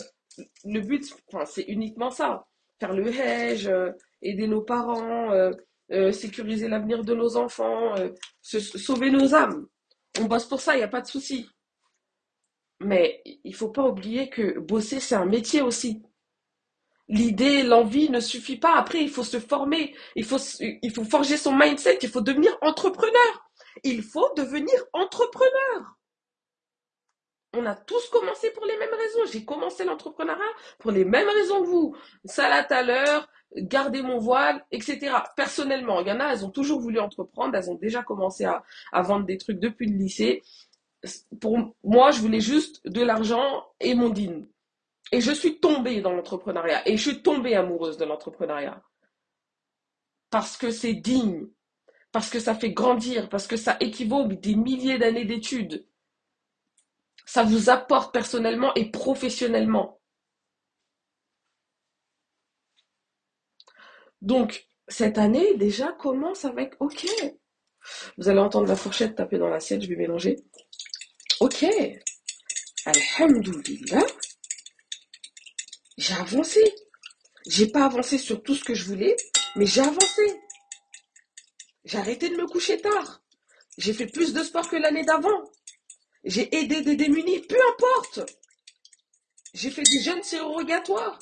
le 0.63 0.79
but, 0.79 1.03
c'est 1.45 1.63
uniquement 1.63 2.09
ça. 2.09 2.47
Faire 2.79 2.93
le 2.93 3.07
hedge, 3.09 3.67
euh, 3.67 3.91
aider 4.21 4.47
nos 4.47 4.61
parents, 4.61 5.31
euh, 5.33 5.51
sécuriser 6.11 6.67
l'avenir 6.67 7.03
de 7.03 7.13
nos 7.13 7.37
enfants, 7.37 7.93
sauver 8.41 9.09
nos 9.11 9.35
âmes. 9.35 9.67
On 10.19 10.25
bosse 10.25 10.45
pour 10.45 10.61
ça, 10.61 10.75
il 10.75 10.77
n'y 10.77 10.83
a 10.83 10.87
pas 10.87 11.01
de 11.01 11.07
souci. 11.07 11.47
Mais 12.79 13.21
il 13.43 13.53
faut 13.55 13.69
pas 13.69 13.83
oublier 13.83 14.29
que 14.29 14.59
bosser, 14.59 14.99
c'est 14.99 15.15
un 15.15 15.25
métier 15.25 15.61
aussi. 15.61 16.01
L'idée, 17.07 17.63
l'envie 17.63 18.09
ne 18.09 18.19
suffit 18.19 18.57
pas. 18.57 18.75
Après, 18.75 19.01
il 19.01 19.09
faut 19.09 19.23
se 19.23 19.39
former, 19.39 19.95
il 20.15 20.23
faut, 20.23 20.37
il 20.59 20.91
faut 20.91 21.03
forger 21.03 21.37
son 21.37 21.55
mindset, 21.55 21.99
il 22.01 22.09
faut 22.09 22.21
devenir 22.21 22.57
entrepreneur. 22.61 23.49
Il 23.83 24.01
faut 24.01 24.33
devenir 24.35 24.75
entrepreneur. 24.93 25.97
On 27.53 27.65
a 27.65 27.75
tous 27.75 28.07
commencé 28.09 28.49
pour 28.51 28.65
les 28.65 28.77
mêmes 28.77 28.93
raisons. 28.93 29.31
J'ai 29.31 29.43
commencé 29.43 29.83
l'entrepreneuriat 29.83 30.41
pour 30.79 30.91
les 30.91 31.03
mêmes 31.03 31.27
raisons 31.27 31.61
que 31.61 31.67
vous. 31.67 31.95
Salat 32.23 32.65
à 32.69 32.81
l'heure, 32.81 33.27
garder 33.57 34.01
mon 34.01 34.19
voile, 34.19 34.65
etc. 34.71 35.11
Personnellement, 35.35 35.99
il 35.99 36.07
y 36.07 36.11
en 36.11 36.19
a, 36.21 36.31
elles 36.31 36.45
ont 36.45 36.49
toujours 36.49 36.79
voulu 36.79 36.99
entreprendre, 36.99 37.55
elles 37.55 37.69
ont 37.69 37.75
déjà 37.75 38.03
commencé 38.03 38.45
à, 38.45 38.63
à 38.93 39.01
vendre 39.01 39.25
des 39.25 39.37
trucs 39.37 39.59
depuis 39.59 39.87
le 39.87 39.97
lycée 39.97 40.43
pour 41.39 41.75
moi, 41.83 42.11
je 42.11 42.19
voulais 42.19 42.41
juste 42.41 42.87
de 42.87 43.01
l'argent 43.01 43.65
et 43.79 43.95
mon 43.95 44.09
dîne. 44.09 44.47
Et 45.11 45.21
je 45.21 45.31
suis 45.31 45.59
tombée 45.59 46.01
dans 46.01 46.13
l'entrepreneuriat. 46.13 46.87
Et 46.87 46.97
je 46.97 47.09
suis 47.09 47.21
tombée 47.21 47.55
amoureuse 47.55 47.97
de 47.97 48.05
l'entrepreneuriat. 48.05 48.81
Parce 50.29 50.57
que 50.57 50.71
c'est 50.71 50.93
digne. 50.93 51.47
Parce 52.11 52.29
que 52.29 52.39
ça 52.39 52.55
fait 52.55 52.71
grandir. 52.71 53.29
Parce 53.29 53.47
que 53.47 53.57
ça 53.57 53.77
équivaut 53.79 54.25
des 54.25 54.55
milliers 54.55 54.97
d'années 54.97 55.25
d'études. 55.25 55.85
Ça 57.33 57.43
vous 57.43 57.69
apporte 57.69 58.13
personnellement 58.13 58.73
et 58.73 58.91
professionnellement. 58.91 60.01
Donc, 64.21 64.67
cette 64.89 65.17
année, 65.17 65.55
déjà, 65.55 65.93
commence 65.93 66.43
avec 66.43 66.73
OK. 66.81 67.07
Vous 68.17 68.27
allez 68.27 68.41
entendre 68.41 68.67
la 68.67 68.75
fourchette 68.75 69.15
taper 69.15 69.37
dans 69.37 69.47
l'assiette, 69.47 69.81
je 69.81 69.87
vais 69.87 69.95
mélanger. 69.95 70.43
Ok, 71.39 71.65
Alhamdulillah, 72.85 74.05
j'ai 75.97 76.15
avancé. 76.15 76.61
J'ai 77.47 77.67
pas 77.67 77.85
avancé 77.85 78.17
sur 78.17 78.43
tout 78.43 78.55
ce 78.55 78.65
que 78.65 78.73
je 78.73 78.83
voulais, 78.83 79.15
mais 79.55 79.65
j'ai 79.65 79.79
avancé. 79.79 80.41
J'ai 81.85 81.97
arrêté 81.97 82.27
de 82.27 82.35
me 82.35 82.45
coucher 82.45 82.81
tard. 82.81 83.23
J'ai 83.77 83.93
fait 83.93 84.07
plus 84.07 84.33
de 84.33 84.43
sport 84.43 84.69
que 84.69 84.75
l'année 84.75 85.05
d'avant. 85.05 85.49
J'ai 86.23 86.55
aidé 86.55 86.81
des 86.81 86.95
démunis, 86.95 87.41
peu 87.41 87.57
importe. 87.73 88.31
J'ai 89.53 89.71
fait 89.71 89.83
des 89.83 89.99
jeûnes 90.01 90.23
surrogatoires. 90.23 91.19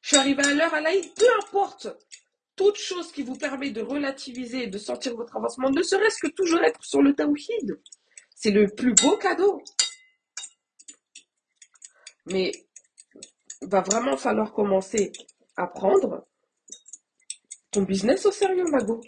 Je 0.00 0.08
suis 0.08 0.16
arrivé 0.16 0.42
à 0.44 0.54
l'heure 0.54 0.74
à 0.74 0.80
l'Aïd, 0.80 1.14
peu 1.14 1.26
importe. 1.40 1.88
Toute 2.54 2.76
chose 2.76 3.12
qui 3.12 3.22
vous 3.22 3.36
permet 3.36 3.70
de 3.70 3.82
relativiser 3.82 4.64
et 4.64 4.66
de 4.68 4.78
sentir 4.78 5.14
votre 5.14 5.36
avancement, 5.36 5.70
ne 5.70 5.82
serait-ce 5.82 6.18
que 6.20 6.32
toujours 6.32 6.62
être 6.62 6.82
sur 6.82 7.02
le 7.02 7.14
tawhid. 7.14 7.78
C'est 8.34 8.50
le 8.50 8.68
plus 8.68 8.94
beau 8.94 9.16
cadeau. 9.18 9.62
Mais 12.24 12.52
il 13.60 13.68
va 13.68 13.82
vraiment 13.82 14.16
falloir 14.16 14.52
commencer 14.52 15.12
à 15.56 15.66
prendre 15.66 16.26
ton 17.70 17.82
business 17.82 18.24
au 18.24 18.32
sérieux, 18.32 18.64
Mago. 18.70 19.02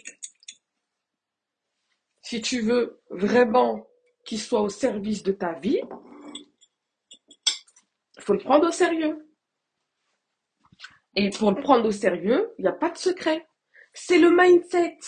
Si 2.21 2.41
tu 2.41 2.61
veux 2.61 3.01
vraiment 3.09 3.88
qu'il 4.29 4.39
soit 4.39 4.61
au 4.61 4.69
service 4.69 5.23
de 5.23 5.31
ta 5.31 5.53
vie, 5.53 5.81
il 8.15 8.21
faut 8.21 8.33
le 8.33 8.39
prendre 8.39 8.67
au 8.67 8.71
sérieux. 8.71 9.27
Et 11.15 11.31
pour 11.31 11.49
le 11.49 11.59
prendre 11.59 11.87
au 11.87 11.91
sérieux, 11.91 12.53
il 12.59 12.61
n'y 12.61 12.67
a 12.67 12.73
pas 12.73 12.91
de 12.91 12.97
secret. 12.99 13.49
C'est 13.91 14.19
le 14.19 14.29
mindset. 14.29 14.99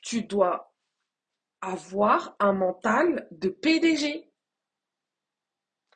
Tu 0.00 0.22
dois 0.22 0.74
avoir 1.60 2.34
un 2.38 2.54
mental 2.54 3.28
de 3.30 3.50
PDG. 3.50 4.32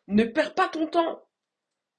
Ne 0.06 0.24
perds 0.24 0.54
pas 0.54 0.68
ton 0.68 0.86
temps. 0.86 1.26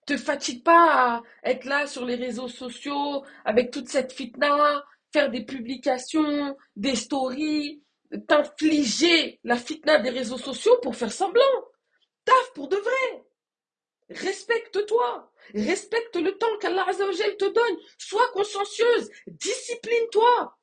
Te 0.05 0.15
fatigue 0.15 0.63
pas 0.63 1.15
à 1.15 1.23
être 1.43 1.65
là 1.65 1.87
sur 1.87 2.05
les 2.05 2.15
réseaux 2.15 2.49
sociaux 2.49 3.25
avec 3.45 3.71
toute 3.71 3.89
cette 3.89 4.13
fitna, 4.13 4.85
faire 5.11 5.29
des 5.29 5.45
publications, 5.45 6.55
des 6.75 6.95
stories, 6.95 7.83
t'infliger 8.27 9.39
la 9.43 9.57
fitna 9.57 9.99
des 9.99 10.09
réseaux 10.09 10.37
sociaux 10.37 10.77
pour 10.81 10.95
faire 10.95 11.11
semblant. 11.11 11.43
Taf 12.25 12.53
pour 12.53 12.67
de 12.67 12.77
vrai. 12.77 13.25
Respecte-toi. 14.09 15.31
Respecte 15.53 16.15
le 16.15 16.37
temps 16.37 16.57
qu'Allah 16.59 16.85
te 16.85 17.45
donne. 17.45 17.77
Sois 17.97 18.27
consciencieuse. 18.33 19.09
Discipline-toi. 19.27 20.57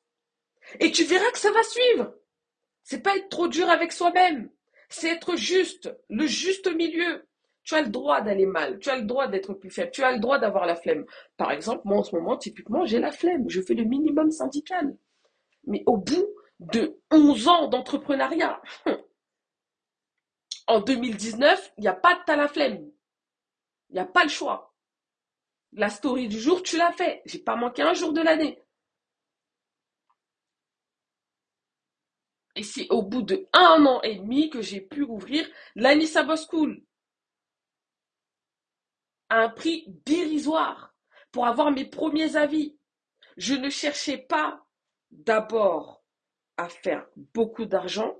Et 0.79 0.91
tu 0.91 1.03
verras 1.05 1.31
que 1.31 1.39
ça 1.39 1.51
va 1.51 1.63
suivre. 1.63 2.13
C'est 2.83 3.01
pas 3.01 3.17
être 3.17 3.29
trop 3.29 3.47
dur 3.47 3.69
avec 3.69 3.91
soi-même. 3.91 4.49
C'est 4.89 5.09
être 5.09 5.35
juste, 5.35 5.89
le 6.09 6.25
juste 6.27 6.73
milieu. 6.73 7.26
Tu 7.67 7.75
as 7.75 7.81
le 7.81 7.89
droit 7.89 8.21
d'aller 8.21 8.45
mal, 8.45 8.79
tu 8.79 8.89
as 8.89 8.95
le 8.95 9.03
droit 9.03 9.27
d'être 9.27 9.53
plus 9.53 9.69
faible, 9.69 9.91
tu 9.91 10.01
as 10.01 10.13
le 10.13 10.19
droit 10.19 10.39
d'avoir 10.39 10.65
la 10.65 10.77
flemme. 10.77 11.05
Par 11.35 11.51
exemple, 11.51 11.81
moi 11.83 11.97
en 11.97 12.03
ce 12.03 12.15
moment, 12.15 12.37
typiquement, 12.37 12.85
j'ai 12.85 12.97
la 12.97 13.11
flemme, 13.11 13.49
je 13.49 13.59
fais 13.59 13.73
le 13.73 13.83
minimum 13.83 14.31
syndical. 14.31 14.97
Mais 15.65 15.83
au 15.85 15.97
bout 15.97 16.25
de 16.61 16.97
11 17.11 17.47
ans 17.49 17.67
d'entrepreneuriat, 17.67 18.61
en 20.67 20.79
2019, 20.79 21.73
il 21.77 21.81
n'y 21.81 21.89
a 21.89 21.93
pas 21.93 22.15
de 22.15 22.23
ta 22.25 22.37
la 22.37 22.47
flemme. 22.47 22.89
Il 23.89 23.95
n'y 23.95 23.99
a 23.99 24.05
pas 24.05 24.23
le 24.23 24.29
choix. 24.29 24.73
La 25.73 25.89
story 25.89 26.29
du 26.29 26.39
jour, 26.39 26.63
tu 26.63 26.77
l'as 26.77 26.93
fait. 26.93 27.21
J'ai 27.25 27.39
pas 27.39 27.57
manqué 27.57 27.81
un 27.81 27.93
jour 27.93 28.13
de 28.13 28.21
l'année. 28.21 28.63
Et 32.55 32.63
c'est 32.63 32.87
au 32.91 33.01
bout 33.01 33.23
de 33.23 33.45
un 33.51 33.85
an 33.85 34.01
et 34.03 34.15
demi 34.15 34.49
que 34.49 34.61
j'ai 34.61 34.79
pu 34.79 35.03
ouvrir 35.03 35.45
l'Anissa 35.75 36.25
School 36.49 36.86
à 39.29 39.39
un 39.39 39.49
prix 39.49 39.85
dérisoire 40.05 40.95
pour 41.31 41.45
avoir 41.45 41.71
mes 41.71 41.85
premiers 41.85 42.35
avis. 42.35 42.77
Je 43.37 43.53
ne 43.53 43.69
cherchais 43.69 44.17
pas 44.17 44.65
d'abord 45.11 46.03
à 46.57 46.69
faire 46.69 47.05
beaucoup 47.33 47.65
d'argent. 47.65 48.15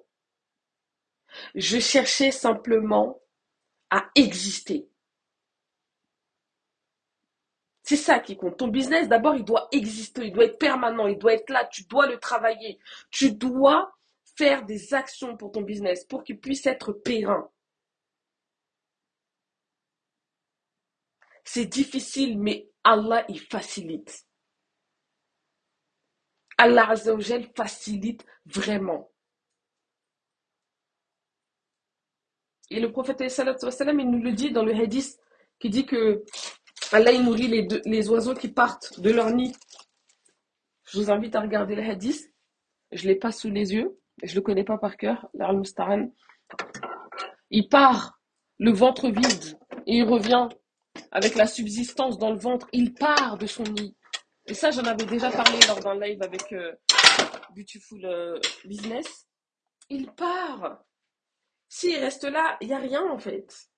Je 1.56 1.80
cherchais 1.80 2.32
simplement 2.32 3.22
à 3.90 4.10
exister. 4.16 4.90
C'est 7.84 7.96
ça 7.96 8.20
qui 8.20 8.36
compte. 8.36 8.58
Ton 8.58 8.68
business, 8.68 9.08
d'abord, 9.08 9.36
il 9.36 9.46
doit 9.46 9.70
exister, 9.72 10.26
il 10.26 10.34
doit 10.34 10.44
être 10.44 10.60
permanent, 10.60 11.08
il 11.08 11.18
doit 11.18 11.34
être 11.34 11.50
là, 11.50 11.66
tu 11.66 11.86
dois 11.86 12.06
le 12.06 12.20
travailler. 12.20 12.80
Tu 13.12 13.32
dois 13.32 13.98
faire 14.36 14.66
des 14.66 14.94
actions 14.94 15.38
pour 15.38 15.54
ton 15.54 15.62
business 15.62 16.04
pour 16.04 16.24
qu'il 16.24 16.40
puisse 16.40 16.66
être 16.66 16.92
périn. 16.92 17.50
C'est 21.48 21.66
difficile, 21.66 22.38
mais 22.38 22.70
Allah, 22.84 23.24
il 23.30 23.40
facilite. 23.40 24.28
Allah 26.58 26.90
Azzawajal 26.90 27.48
facilite 27.56 28.26
vraiment. 28.46 29.10
Et 32.70 32.82
le 32.82 32.92
prophète 32.92 33.22
il 33.22 34.12
nous 34.12 34.22
le 34.22 34.34
dit 34.34 34.52
dans 34.52 34.66
le 34.66 34.74
hadith 34.74 35.18
qui 35.58 35.70
dit 35.70 35.86
que 35.86 36.26
Allah 36.92 37.14
il 37.14 37.24
nourrit 37.24 37.48
les, 37.48 37.66
les 37.86 38.10
oiseaux 38.10 38.34
qui 38.34 38.50
partent 38.50 39.00
de 39.00 39.10
leur 39.10 39.30
nid. 39.32 39.54
Je 40.84 41.00
vous 41.00 41.10
invite 41.10 41.34
à 41.36 41.40
regarder 41.40 41.76
le 41.76 41.84
hadith. 41.84 42.30
Je 42.92 43.04
ne 43.04 43.14
l'ai 43.14 43.16
pas 43.16 43.32
sous 43.32 43.50
les 43.50 43.74
yeux. 43.74 43.98
Je 44.22 44.32
ne 44.32 44.36
le 44.36 44.42
connais 44.42 44.66
pas 44.66 44.78
par 44.78 44.98
cœur. 44.98 45.30
Il 47.52 47.70
part 47.70 48.20
le 48.60 48.72
ventre 48.74 49.10
vide 49.10 49.58
et 49.86 49.96
il 49.96 50.04
revient 50.04 50.50
avec 51.12 51.36
la 51.36 51.48
subsistance 51.48 52.18
dans 52.18 52.32
le 52.32 52.40
ventre. 52.40 52.68
Il 52.74 52.94
part 52.94 53.38
de 53.38 53.48
son 53.48 53.64
nid. 53.64 53.96
Et 54.46 54.54
ça, 54.54 54.72
j'en 54.72 54.84
avais 54.86 55.06
déjà 55.06 55.30
parlé 55.30 55.60
lors 55.68 55.80
d'un 55.80 56.00
live 56.00 56.22
avec 56.22 56.52
euh, 56.54 56.74
Beautiful 57.56 58.06
euh, 58.06 58.40
Business. 58.66 59.28
Il 59.90 60.12
part. 60.12 60.84
S'il 61.70 61.98
reste 61.98 62.24
là, 62.24 62.58
il 62.62 62.68
n'y 62.68 62.74
a 62.74 62.80
rien 62.80 63.04
en 63.10 63.20
fait. 63.20 63.70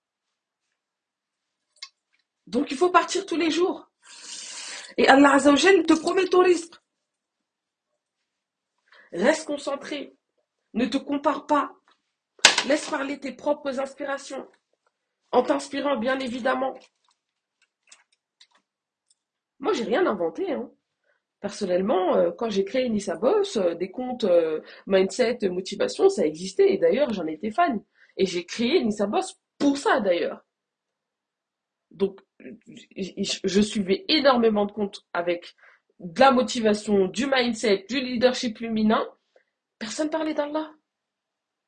Donc 2.45 2.71
il 2.71 2.77
faut 2.77 2.89
partir 2.89 3.25
tous 3.25 3.35
les 3.35 3.51
jours. 3.51 3.89
Et 4.97 5.07
Allah 5.07 5.33
Azzawajal 5.33 5.85
te 5.85 5.93
promet 5.93 6.25
ton 6.25 6.43
risque. 6.43 6.73
Reste 9.11 9.45
concentré. 9.45 10.15
Ne 10.73 10.85
te 10.85 10.97
compare 10.97 11.47
pas. 11.47 11.71
Laisse 12.67 12.89
parler 12.89 13.19
tes 13.19 13.31
propres 13.31 13.79
inspirations. 13.79 14.47
En 15.31 15.43
t'inspirant, 15.43 15.97
bien 15.97 16.19
évidemment. 16.19 16.73
Moi, 19.59 19.73
j'ai 19.73 19.83
rien 19.83 20.05
inventé. 20.05 20.51
Hein. 20.51 20.69
Personnellement, 21.39 22.15
euh, 22.15 22.31
quand 22.31 22.49
j'ai 22.49 22.65
créé 22.65 22.89
Nissa 22.89 23.15
Boss, 23.15 23.57
euh, 23.57 23.73
des 23.75 23.91
comptes 23.91 24.25
euh, 24.25 24.61
mindset, 24.87 25.39
motivation, 25.49 26.09
ça 26.09 26.25
existait. 26.25 26.73
Et 26.73 26.77
d'ailleurs, 26.77 27.13
j'en 27.13 27.27
étais 27.27 27.51
fan. 27.51 27.81
Et 28.17 28.25
j'ai 28.25 28.45
créé 28.45 28.83
Nissa 28.83 29.07
Boss 29.07 29.39
pour 29.57 29.77
ça, 29.77 29.99
d'ailleurs. 30.01 30.43
Donc, 31.91 32.19
je 32.95 33.61
suivais 33.61 34.05
énormément 34.07 34.65
de 34.65 34.71
comptes 34.71 35.05
avec 35.13 35.55
de 35.99 36.19
la 36.19 36.31
motivation, 36.31 37.07
du 37.07 37.25
mindset, 37.25 37.85
du 37.89 37.99
leadership 37.99 38.57
féminin. 38.59 39.05
Personne 39.79 40.09
parlait 40.09 40.33
d'Allah. 40.33 40.71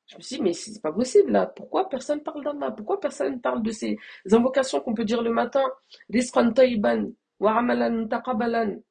Je 0.08 0.18
me 0.18 0.22
suis 0.22 0.36
dit, 0.38 0.42
mais 0.42 0.54
c'est 0.54 0.82
pas 0.82 0.92
possible 0.92 1.32
là. 1.32 1.46
Pourquoi 1.46 1.88
personne 1.90 2.22
parle 2.22 2.44
d'Allah? 2.44 2.72
Pourquoi 2.72 3.00
personne 3.00 3.40
parle 3.40 3.64
de 3.64 3.72
ces 3.72 3.98
invocations 4.32 4.82
qu'on 4.82 4.94
peut 4.94 5.06
dire 5.06 5.22
le 5.22 5.32
matin? 5.32 5.64
Rizqan 6.10 6.52
tayyiban, 6.52 7.12
amalan 7.48 8.08
taqabalan, 8.08 8.82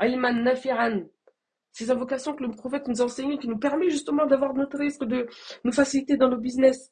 ilman 0.00 0.42
nafi'an. 0.42 1.06
Ces 1.72 1.90
invocations 1.90 2.34
que 2.34 2.42
le 2.42 2.50
prophète 2.50 2.88
nous 2.88 3.00
a 3.00 3.04
enseignées, 3.04 3.38
qui 3.38 3.48
nous 3.48 3.58
permet 3.58 3.90
justement 3.90 4.26
d'avoir 4.26 4.54
notre 4.54 4.78
risque, 4.78 5.04
de 5.04 5.28
nous 5.64 5.72
faciliter 5.72 6.16
dans 6.16 6.28
nos 6.28 6.38
business. 6.38 6.90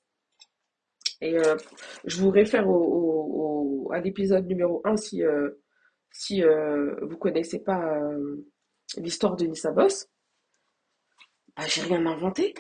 Et 1.21 1.39
euh, 1.39 1.57
je 2.05 2.21
vous 2.21 2.31
réfère 2.31 2.69
au, 2.69 3.91
à 3.93 4.01
l'épisode 4.01 4.47
numéro 4.47 4.83
1 4.85 4.97
si, 4.97 5.23
euh, 5.25 5.51
si 6.11 6.43
euh, 6.43 6.95
vous 7.03 7.17
connaissez 7.17 7.61
pas 7.63 7.99
l'histoire 8.97 9.37
de 9.37 9.47
Nissa 9.47 9.73
Boss. 9.73 10.09
Bah, 11.57 11.65
j'ai 11.67 11.83
rien 11.83 12.05
inventé. 12.07 12.55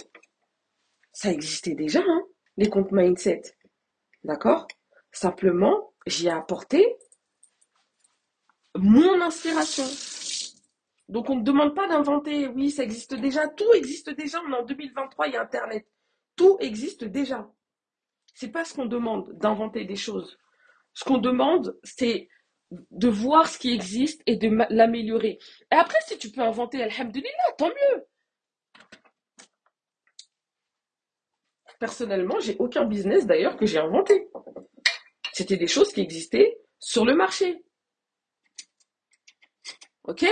Ça 1.13 1.31
existait 1.31 1.75
déjà, 1.75 2.01
hein, 2.01 2.23
les 2.57 2.69
comptes 2.69 2.93
mindset. 2.93 3.43
D'accord? 4.25 4.67
Simplement, 5.13 5.95
j'y 6.07 6.27
ai 6.27 6.31
apporté 6.31 6.97
mon 8.79 9.21
inspiration. 9.21 9.85
Donc 11.09 11.31
on 11.31 11.37
ne 11.37 11.45
demande 11.45 11.75
pas 11.75 11.87
d'inventer, 11.89 12.49
oui, 12.49 12.71
ça 12.71 12.83
existe 12.83 13.15
déjà, 13.15 13.47
tout 13.49 13.73
existe 13.75 14.11
déjà, 14.11 14.41
on 14.47 14.53
est 14.53 14.57
en 14.57 14.65
2023, 14.65 15.29
il 15.29 15.35
y 15.35 15.37
a 15.37 15.43
Internet. 15.43 15.87
Tout 16.35 16.57
existe 16.61 17.05
déjà. 17.05 17.49
C'est 18.35 18.51
pas 18.51 18.65
ce 18.65 18.75
qu'on 18.75 18.87
demande 18.87 19.33
d'inventer 19.39 19.85
des 19.85 19.97
choses. 19.97 20.39
Ce 20.93 21.05
qu'on 21.05 21.19
demande, 21.19 21.79
c'est 21.85 22.29
de 22.71 23.09
voir 23.09 23.49
ce 23.49 23.59
qui 23.59 23.73
existe 23.73 24.23
et 24.27 24.37
de 24.37 24.49
l'améliorer. 24.71 25.39
Et 25.73 25.75
après, 25.75 25.99
si 26.07 26.19
tu 26.19 26.31
peux 26.31 26.43
inventer, 26.43 26.83
alhamdulillah, 26.83 27.53
tant 27.57 27.69
mieux. 27.69 28.05
Personnellement, 31.79 32.41
j'ai 32.41 32.57
aucun 32.59 32.85
business 32.85 33.27
d'ailleurs 33.27 33.57
que 33.57 33.67
j'ai 33.67 33.79
inventé. 33.79 34.29
C'était 35.33 35.57
des 35.57 35.67
choses 35.67 35.93
qui 35.93 36.01
existaient 36.01 36.59
sur 36.79 37.05
le 37.05 37.15
marché. 37.15 37.63
Ok? 40.07 40.25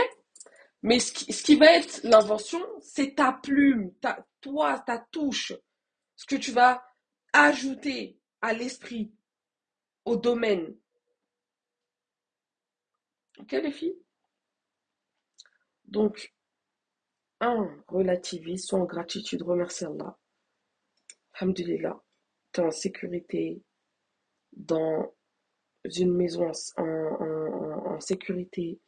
Mais 0.82 0.98
ce 1.00 1.12
qui, 1.42 1.56
va 1.56 1.72
être 1.72 2.02
l'invention, 2.04 2.60
c'est 2.80 3.14
ta 3.14 3.32
plume, 3.32 3.94
ta, 4.00 4.26
toi, 4.40 4.78
ta 4.80 4.98
touche, 4.98 5.54
ce 6.14 6.26
que 6.26 6.36
tu 6.36 6.52
vas 6.52 6.84
ajouter 7.32 8.18
à 8.42 8.52
l'esprit, 8.52 9.12
au 10.04 10.16
domaine. 10.16 10.76
Ok 13.38 13.52
les 13.52 13.72
filles? 13.72 13.98
Donc, 15.86 16.34
un, 17.40 17.82
relativise, 17.88 18.66
soit 18.66 18.78
en 18.78 18.84
gratitude, 18.84 19.42
remercie 19.42 19.84
Allah. 19.84 20.18
Alhamdulillah, 21.34 22.00
tu 22.52 22.60
es 22.60 22.64
en 22.64 22.70
sécurité 22.70 23.62
dans 24.52 25.14
une 25.84 26.14
maison 26.14 26.50
en, 26.76 28.00
sécurité. 28.00 28.80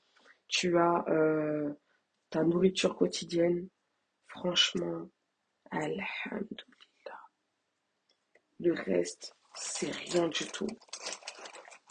Tu 0.49 0.79
as 0.79 1.05
euh, 1.09 1.73
ta 2.31 2.45
nourriture 2.45 2.97
quotidienne. 2.97 3.69
Franchement, 4.29 5.09
Alhamdulillah. 5.71 7.21
Le 8.61 8.73
reste, 8.73 9.35
c'est 9.55 9.91
rien 9.91 10.29
du 10.29 10.47
tout. 10.47 10.69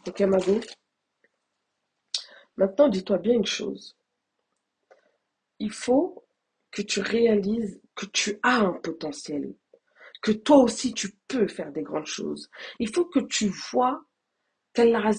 Ok, 0.07 0.19
Mago? 0.21 0.59
Maintenant, 2.57 2.87
dis-toi 2.87 3.17
bien 3.17 3.33
une 3.33 3.45
chose. 3.45 3.97
Il 5.59 5.71
faut 5.71 6.25
que 6.71 6.81
tu 6.81 6.99
réalises 6.99 7.81
que 7.95 8.05
tu 8.05 8.39
as 8.43 8.59
un 8.59 8.73
potentiel 8.73 9.55
que 10.25 10.31
toi 10.31 10.57
aussi 10.57 10.91
tu 10.91 11.11
peux 11.27 11.47
faire 11.47 11.71
des 11.71 11.83
grandes 11.83 12.07
choses. 12.07 12.49
Il 12.79 12.89
faut 12.89 13.05
que 13.05 13.19
tu 13.19 13.47
vois 13.71 14.03
qu'Allah 14.73 15.11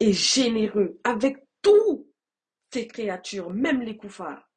est 0.00 0.12
généreux 0.12 0.98
avec 1.04 1.36
toutes 1.60 2.06
ses 2.72 2.86
créatures, 2.86 3.50
même 3.50 3.82
les 3.82 3.96
koufars. 3.96 4.48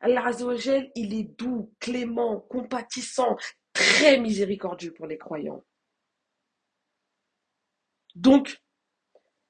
Allah 0.00 0.26
Azzawajal, 0.26 0.90
il 0.94 1.14
est 1.14 1.24
doux, 1.24 1.74
clément, 1.78 2.40
compatissant, 2.40 3.36
très 3.72 4.18
miséricordieux 4.18 4.92
pour 4.92 5.06
les 5.06 5.18
croyants. 5.18 5.62
Donc, 8.14 8.60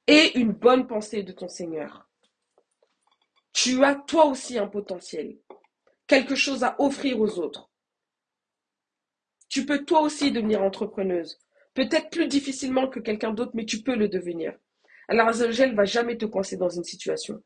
aie 0.06 0.32
une 0.34 0.52
bonne 0.52 0.86
pensée 0.86 1.22
de 1.22 1.32
ton 1.32 1.48
Seigneur. 1.48 2.08
Tu 3.52 3.82
as 3.84 3.94
toi 3.94 4.26
aussi 4.26 4.58
un 4.58 4.66
potentiel, 4.66 5.38
quelque 6.06 6.34
chose 6.34 6.64
à 6.64 6.76
offrir 6.80 7.20
aux 7.20 7.38
autres. 7.38 7.70
Tu 9.48 9.66
peux 9.66 9.84
toi 9.84 10.02
aussi 10.02 10.30
devenir 10.30 10.62
entrepreneuse. 10.62 11.38
Peut-être 11.74 12.10
plus 12.10 12.28
difficilement 12.28 12.88
que 12.88 13.00
quelqu'un 13.00 13.32
d'autre, 13.32 13.52
mais 13.54 13.64
tu 13.64 13.82
peux 13.82 13.96
le 13.96 14.08
devenir. 14.08 14.56
Alors 15.10 15.26
Azzawajal 15.26 15.74
va 15.74 15.84
jamais 15.84 16.16
te 16.16 16.24
coincer 16.24 16.56
dans 16.56 16.68
une 16.68 16.84
situation. 16.84 17.42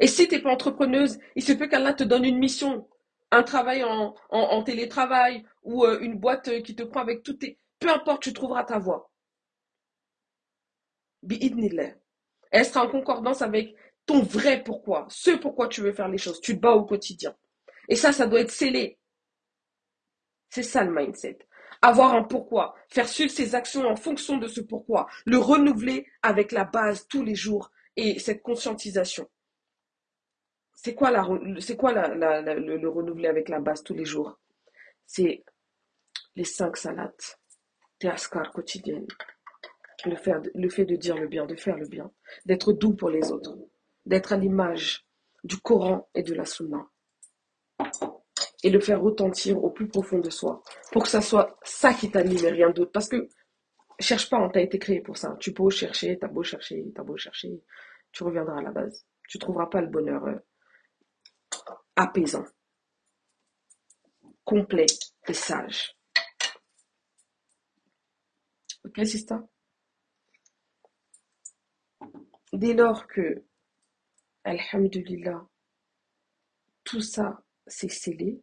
Et 0.00 0.08
si 0.08 0.26
tu 0.26 0.34
n'es 0.34 0.42
pas 0.42 0.50
entrepreneuse, 0.50 1.20
il 1.36 1.44
se 1.44 1.52
peut 1.52 1.68
qu'Allah 1.68 1.94
te 1.94 2.02
donne 2.02 2.24
une 2.24 2.38
mission, 2.38 2.88
un 3.30 3.44
travail 3.44 3.84
en, 3.84 4.62
télétravail 4.64 5.44
ou 5.62 5.84
euh, 5.84 6.00
une 6.00 6.18
boîte 6.18 6.62
qui 6.62 6.74
te 6.74 6.82
prend 6.82 7.00
avec 7.00 7.22
tout 7.22 7.34
tes... 7.34 7.60
Peu 7.78 7.88
importe, 7.90 8.24
tu 8.24 8.32
trouveras 8.32 8.64
ta 8.64 8.80
voie. 8.80 9.12
bi'idnillah. 11.22 11.94
Elle 12.50 12.64
sera 12.66 12.84
en 12.84 12.90
concordance 12.90 13.40
avec 13.40 13.76
ton 14.04 14.20
vrai 14.20 14.64
pourquoi, 14.64 15.06
ce 15.08 15.30
pourquoi 15.30 15.68
tu 15.68 15.80
veux 15.80 15.92
faire 15.92 16.08
les 16.08 16.18
choses. 16.18 16.40
Tu 16.40 16.56
te 16.56 16.60
bats 16.60 16.74
au 16.74 16.84
quotidien. 16.84 17.36
Et 17.88 17.94
ça, 17.94 18.12
ça 18.12 18.26
doit 18.26 18.40
être 18.40 18.50
scellé. 18.50 18.98
C'est 20.50 20.64
ça 20.64 20.82
le 20.82 20.92
mindset. 20.92 21.45
Avoir 21.82 22.14
un 22.14 22.22
pourquoi, 22.22 22.74
faire 22.88 23.08
suivre 23.08 23.30
ses 23.30 23.54
actions 23.54 23.86
en 23.86 23.96
fonction 23.96 24.38
de 24.38 24.48
ce 24.48 24.60
pourquoi, 24.60 25.06
le 25.24 25.38
renouveler 25.38 26.06
avec 26.22 26.52
la 26.52 26.64
base 26.64 27.06
tous 27.08 27.22
les 27.22 27.34
jours 27.34 27.70
et 27.96 28.18
cette 28.18 28.42
conscientisation. 28.42 29.28
C'est 30.74 30.94
quoi, 30.94 31.10
la, 31.10 31.26
c'est 31.60 31.76
quoi 31.76 31.92
le, 31.92 32.88
renouveler 32.88 33.28
avec 33.28 33.48
la 33.48 33.60
base 33.60 33.82
tous 33.82 33.94
les 33.94 34.04
jours? 34.04 34.38
C'est 35.06 35.44
les 36.34 36.44
cinq 36.44 36.76
salates, 36.76 37.38
tes 37.98 38.08
askars 38.08 38.52
quotidiennes. 38.52 39.06
Le 40.04 40.16
fait, 40.16 40.34
le 40.54 40.68
fait 40.68 40.84
de 40.84 40.94
dire 40.94 41.16
le 41.16 41.26
bien, 41.26 41.46
de 41.46 41.56
faire 41.56 41.76
le 41.76 41.88
bien, 41.88 42.10
d'être 42.44 42.72
doux 42.72 42.94
pour 42.94 43.10
les 43.10 43.32
autres, 43.32 43.56
d'être 44.04 44.32
à 44.32 44.36
l'image 44.36 45.06
du 45.42 45.56
Coran 45.56 46.08
et 46.14 46.22
de 46.22 46.34
la 46.34 46.44
Sunna 46.44 46.86
et 48.62 48.70
le 48.70 48.80
faire 48.80 49.00
retentir 49.00 49.62
au 49.62 49.70
plus 49.70 49.88
profond 49.88 50.18
de 50.18 50.30
soi 50.30 50.62
pour 50.92 51.02
que 51.02 51.08
ça 51.08 51.20
soit 51.20 51.58
ça 51.62 51.92
qui 51.94 52.10
t'anime 52.10 52.44
et 52.44 52.50
rien 52.50 52.70
d'autre. 52.70 52.92
Parce 52.92 53.08
que 53.08 53.28
cherche 54.00 54.28
pas, 54.30 54.38
on 54.38 54.50
t'a 54.50 54.60
été 54.60 54.78
créé 54.78 55.00
pour 55.00 55.16
ça. 55.16 55.36
Tu 55.40 55.52
peux 55.52 55.70
chercher, 55.70 56.18
t'as 56.18 56.28
beau 56.28 56.42
chercher, 56.42 56.84
t'as 56.94 57.02
beau 57.02 57.16
chercher, 57.16 57.62
tu 58.12 58.24
reviendras 58.24 58.58
à 58.58 58.62
la 58.62 58.70
base. 58.70 59.06
Tu 59.28 59.38
trouveras 59.38 59.66
pas 59.66 59.80
le 59.80 59.88
bonheur 59.88 60.24
euh, 60.26 60.36
apaisant, 61.96 62.44
complet 64.44 64.86
et 65.28 65.34
sage. 65.34 65.96
Ok, 68.84 69.00
c'est 69.04 69.18
ça 69.18 69.42
Dès 72.52 72.72
lors 72.74 73.06
que, 73.08 73.44
Alhamdulillah, 74.44 75.44
tout 76.84 77.00
ça 77.00 77.42
s'est 77.66 77.88
scellé, 77.88 78.40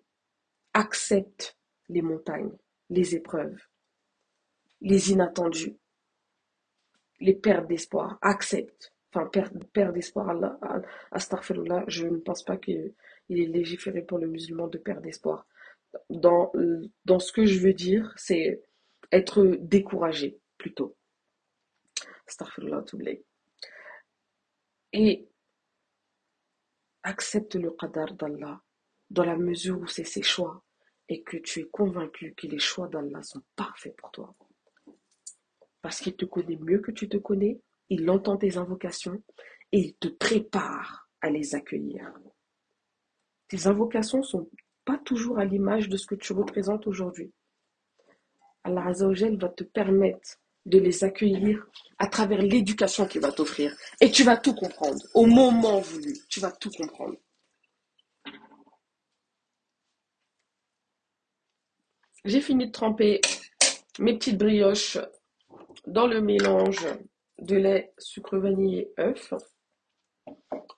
accepte 0.74 1.58
les 1.90 2.02
montagnes, 2.02 2.56
les 2.90 3.16
épreuves, 3.16 3.60
les 4.82 5.12
inattendus, 5.12 5.78
les 7.20 7.36
pertes 7.36 7.68
d'espoir, 7.68 8.18
accepte. 8.22 8.94
Enfin, 9.16 9.28
perte, 9.28 9.94
d'espoir, 9.94 10.30
Allah, 10.30 10.58
astaghfirullah, 11.12 11.86
je 11.88 12.08
ne 12.08 12.18
pense 12.18 12.44
pas 12.44 12.58
qu'il 12.58 12.96
est 13.30 13.46
légiféré 13.46 14.02
pour 14.02 14.18
le 14.18 14.28
musulman 14.28 14.68
de 14.68 14.80
perdre 14.80 15.04
d'espoir. 15.04 15.46
Dans, 16.10 16.52
ce 17.20 17.32
que 17.32 17.46
je 17.46 17.60
veux 17.60 17.74
dire, 17.74 18.12
c'est 18.18 18.64
être 19.12 19.46
découragé, 19.60 20.40
plutôt. 20.58 20.98
Astaghfirullah, 22.28 22.84
blé. 22.94 23.24
Et 24.94 25.30
accepte 27.04 27.54
le 27.56 27.70
qadar 27.72 28.14
d'Allah 28.16 28.62
dans 29.14 29.24
la 29.24 29.38
mesure 29.38 29.80
où 29.80 29.88
c'est 29.88 30.04
ses 30.04 30.24
choix 30.24 30.64
et 31.08 31.22
que 31.22 31.38
tu 31.38 31.60
es 31.62 31.66
convaincu 31.66 32.34
que 32.36 32.48
les 32.48 32.58
choix 32.58 32.88
d'Allah 32.88 33.22
sont 33.22 33.44
parfaits 33.56 33.96
pour 33.96 34.12
toi. 34.12 34.36
Parce 35.82 36.00
qu'il 36.00 36.16
te 36.16 36.26
connaît 36.26 36.58
mieux 36.58 36.80
que 36.80 36.92
tu 36.92 37.08
te 37.08 37.18
connais, 37.18 37.62
il 37.90 38.10
entend 38.10 38.38
tes 38.38 38.58
invocations 38.58 39.22
et 39.72 39.80
il 39.80 39.96
te 39.96 40.08
prépare 40.08 41.08
à 41.22 41.30
les 41.30 41.54
accueillir. 41.54 42.12
Tes 43.48 43.68
invocations 43.68 44.20
ne 44.20 44.24
sont 44.24 44.50
pas 44.84 44.98
toujours 44.98 45.38
à 45.38 45.46
l'image 45.46 45.90
de 45.90 45.98
ce 45.98 46.08
que 46.08 46.16
tu 46.16 46.34
représentes 46.34 46.88
aujourd'hui. 46.88 47.32
Allah 48.64 48.88
Azzawajal 48.88 49.38
va 49.38 49.50
te 49.50 49.64
permettre 49.64 50.40
de 50.66 50.80
les 50.80 51.04
accueillir 51.04 51.68
à 52.00 52.08
travers 52.08 52.42
l'éducation 52.42 53.06
qu'il 53.06 53.22
va 53.22 53.32
t'offrir. 53.32 53.76
Et 54.02 54.10
tu 54.10 54.24
vas 54.24 54.38
tout 54.38 54.56
comprendre. 54.56 55.02
Au 55.14 55.26
moment 55.28 55.82
voulu, 55.82 56.18
tu 56.30 56.40
vas 56.40 56.52
tout 56.52 56.72
comprendre. 56.72 57.18
J'ai 62.26 62.40
fini 62.40 62.68
de 62.68 62.72
tremper 62.72 63.20
mes 64.00 64.18
petites 64.18 64.38
brioches 64.38 64.98
dans 65.86 66.08
le 66.08 66.22
mélange 66.22 66.88
de 67.40 67.58
lait, 67.58 67.94
sucre 67.98 68.38
vanille 68.38 68.80
et 68.80 68.94
œuf. 68.98 69.34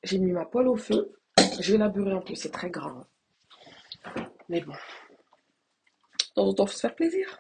J'ai 0.02 0.18
mis 0.18 0.32
ma 0.32 0.46
poêle 0.46 0.68
au 0.68 0.76
feu. 0.76 1.14
Je 1.60 1.74
vais 1.74 1.78
la 1.78 1.90
beurrer 1.90 2.14
un 2.14 2.22
peu, 2.22 2.34
c'est 2.34 2.50
très 2.50 2.72
gras. 2.72 3.06
Mais 4.50 4.62
bon, 4.62 4.74
de 6.36 6.56
temps 6.56 6.66
se 6.66 6.80
faire 6.80 6.96
plaisir. 6.96 7.40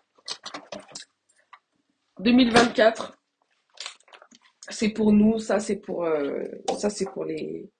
2024, 2.19 3.17
c'est 4.69 4.89
pour 4.89 5.13
nous, 5.13 5.39
ça 5.39 5.59
c'est 5.59 5.77
pour, 5.77 6.05
euh, 6.05 6.43
ça 6.77 6.91
c'est 6.91 7.11
pour 7.11 7.25
les, 7.25 7.71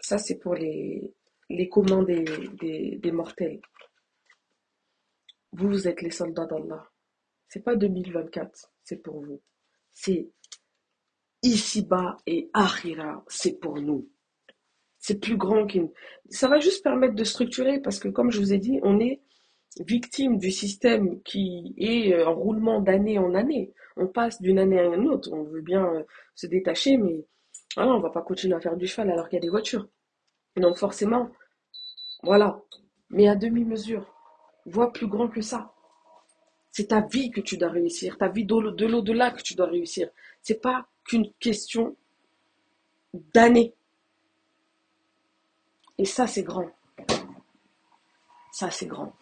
ça 0.00 0.18
c'est 0.18 0.38
pour 0.38 0.54
les, 0.54 1.14
les 1.48 1.68
communs 1.70 2.02
des, 2.02 2.98
des 3.00 3.12
mortels. 3.12 3.60
Vous, 5.56 5.88
êtes 5.88 6.02
les 6.02 6.10
soldats 6.10 6.44
d'Allah. 6.44 6.86
C'est 7.48 7.64
pas 7.64 7.76
2024, 7.76 8.70
c'est 8.82 9.02
pour 9.02 9.24
vous. 9.24 9.40
C'est 9.90 10.28
ici-bas 11.42 12.18
et 12.26 12.50
Akhira, 12.52 13.24
c'est 13.28 13.58
pour 13.58 13.80
nous. 13.80 14.06
C'est 14.98 15.18
plus 15.18 15.38
grand 15.38 15.66
qu'une. 15.66 15.90
Ça 16.28 16.48
va 16.48 16.58
juste 16.58 16.84
permettre 16.84 17.14
de 17.14 17.24
structurer 17.24 17.80
parce 17.80 17.98
que, 17.98 18.08
comme 18.08 18.30
je 18.30 18.38
vous 18.38 18.52
ai 18.52 18.58
dit, 18.58 18.80
on 18.82 19.00
est 19.00 19.22
victime 19.80 20.36
du 20.36 20.50
système 20.50 21.22
qui 21.22 21.74
est 21.78 22.22
en 22.22 22.34
roulement 22.34 22.82
d'année 22.82 23.18
en 23.18 23.32
année. 23.34 23.72
On 23.96 24.08
passe 24.08 24.42
d'une 24.42 24.58
année 24.58 24.78
à 24.78 24.84
une 24.84 25.08
autre. 25.08 25.32
On 25.32 25.44
veut 25.44 25.62
bien 25.62 25.86
euh, 25.86 26.02
se 26.34 26.46
détacher, 26.46 26.98
mais 26.98 27.24
voilà, 27.76 27.92
on 27.92 28.00
va 28.00 28.10
pas 28.10 28.20
continuer 28.20 28.56
à 28.56 28.60
faire 28.60 28.76
du 28.76 28.86
cheval 28.86 29.10
alors 29.10 29.30
qu'il 29.30 29.36
y 29.36 29.40
a 29.40 29.42
des 29.42 29.48
voitures. 29.48 29.88
Donc 30.56 30.76
forcément, 30.76 31.30
voilà. 32.22 32.60
Mais 33.08 33.26
à 33.26 33.36
demi-mesure. 33.36 34.15
Vois 34.66 34.92
plus 34.92 35.06
grand 35.06 35.28
que 35.28 35.40
ça. 35.40 35.72
C'est 36.70 36.88
ta 36.88 37.00
vie 37.00 37.30
que 37.30 37.40
tu 37.40 37.56
dois 37.56 37.70
réussir, 37.70 38.18
ta 38.18 38.28
vie 38.28 38.44
de 38.44 38.86
l'au-delà 38.86 39.30
que 39.30 39.40
tu 39.40 39.54
dois 39.54 39.66
réussir. 39.66 40.10
C'est 40.42 40.60
pas 40.60 40.86
qu'une 41.04 41.32
question 41.40 41.96
d'années. 43.14 43.74
Et 45.98 46.04
ça, 46.04 46.26
c'est 46.26 46.42
grand. 46.42 46.70
Ça, 48.52 48.70
c'est 48.70 48.86
grand. 48.86 49.14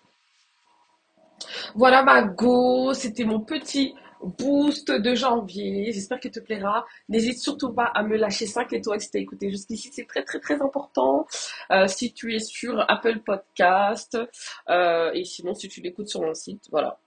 Voilà 1.75 2.03
ma 2.03 2.23
go, 2.23 2.95
c'était 2.95 3.25
mon 3.25 3.41
petit 3.41 3.95
boost 4.25 4.91
de 4.91 5.15
janvier. 5.15 5.93
J'espère 5.93 6.21
qu'il 6.21 6.31
te 6.31 6.41
plaira. 6.41 6.87
N'hésite 7.09 7.39
surtout 7.39 7.73
pas 7.73 7.85
à 7.85 8.03
me 8.03 8.17
lâcher 8.17 8.47
5 8.47 8.73
étoiles 8.73 9.01
si 9.01 9.11
tu 9.11 9.19
as 9.19 9.21
écouté 9.21 9.51
jusqu'ici. 9.51 9.91
C'est 9.93 10.07
très 10.07 10.25
très 10.25 10.41
très 10.41 10.61
important. 10.63 11.27
Euh, 11.71 11.87
si 11.87 12.13
tu 12.13 12.35
es 12.35 12.39
sur 12.39 12.85
Apple 12.89 13.21
Podcast 13.21 14.19
euh, 14.69 15.13
et 15.13 15.25
sinon 15.25 15.55
si 15.55 15.69
tu 15.69 15.81
l'écoutes 15.81 16.09
sur 16.09 16.23
mon 16.23 16.35
site. 16.35 16.65
Voilà. 16.71 16.99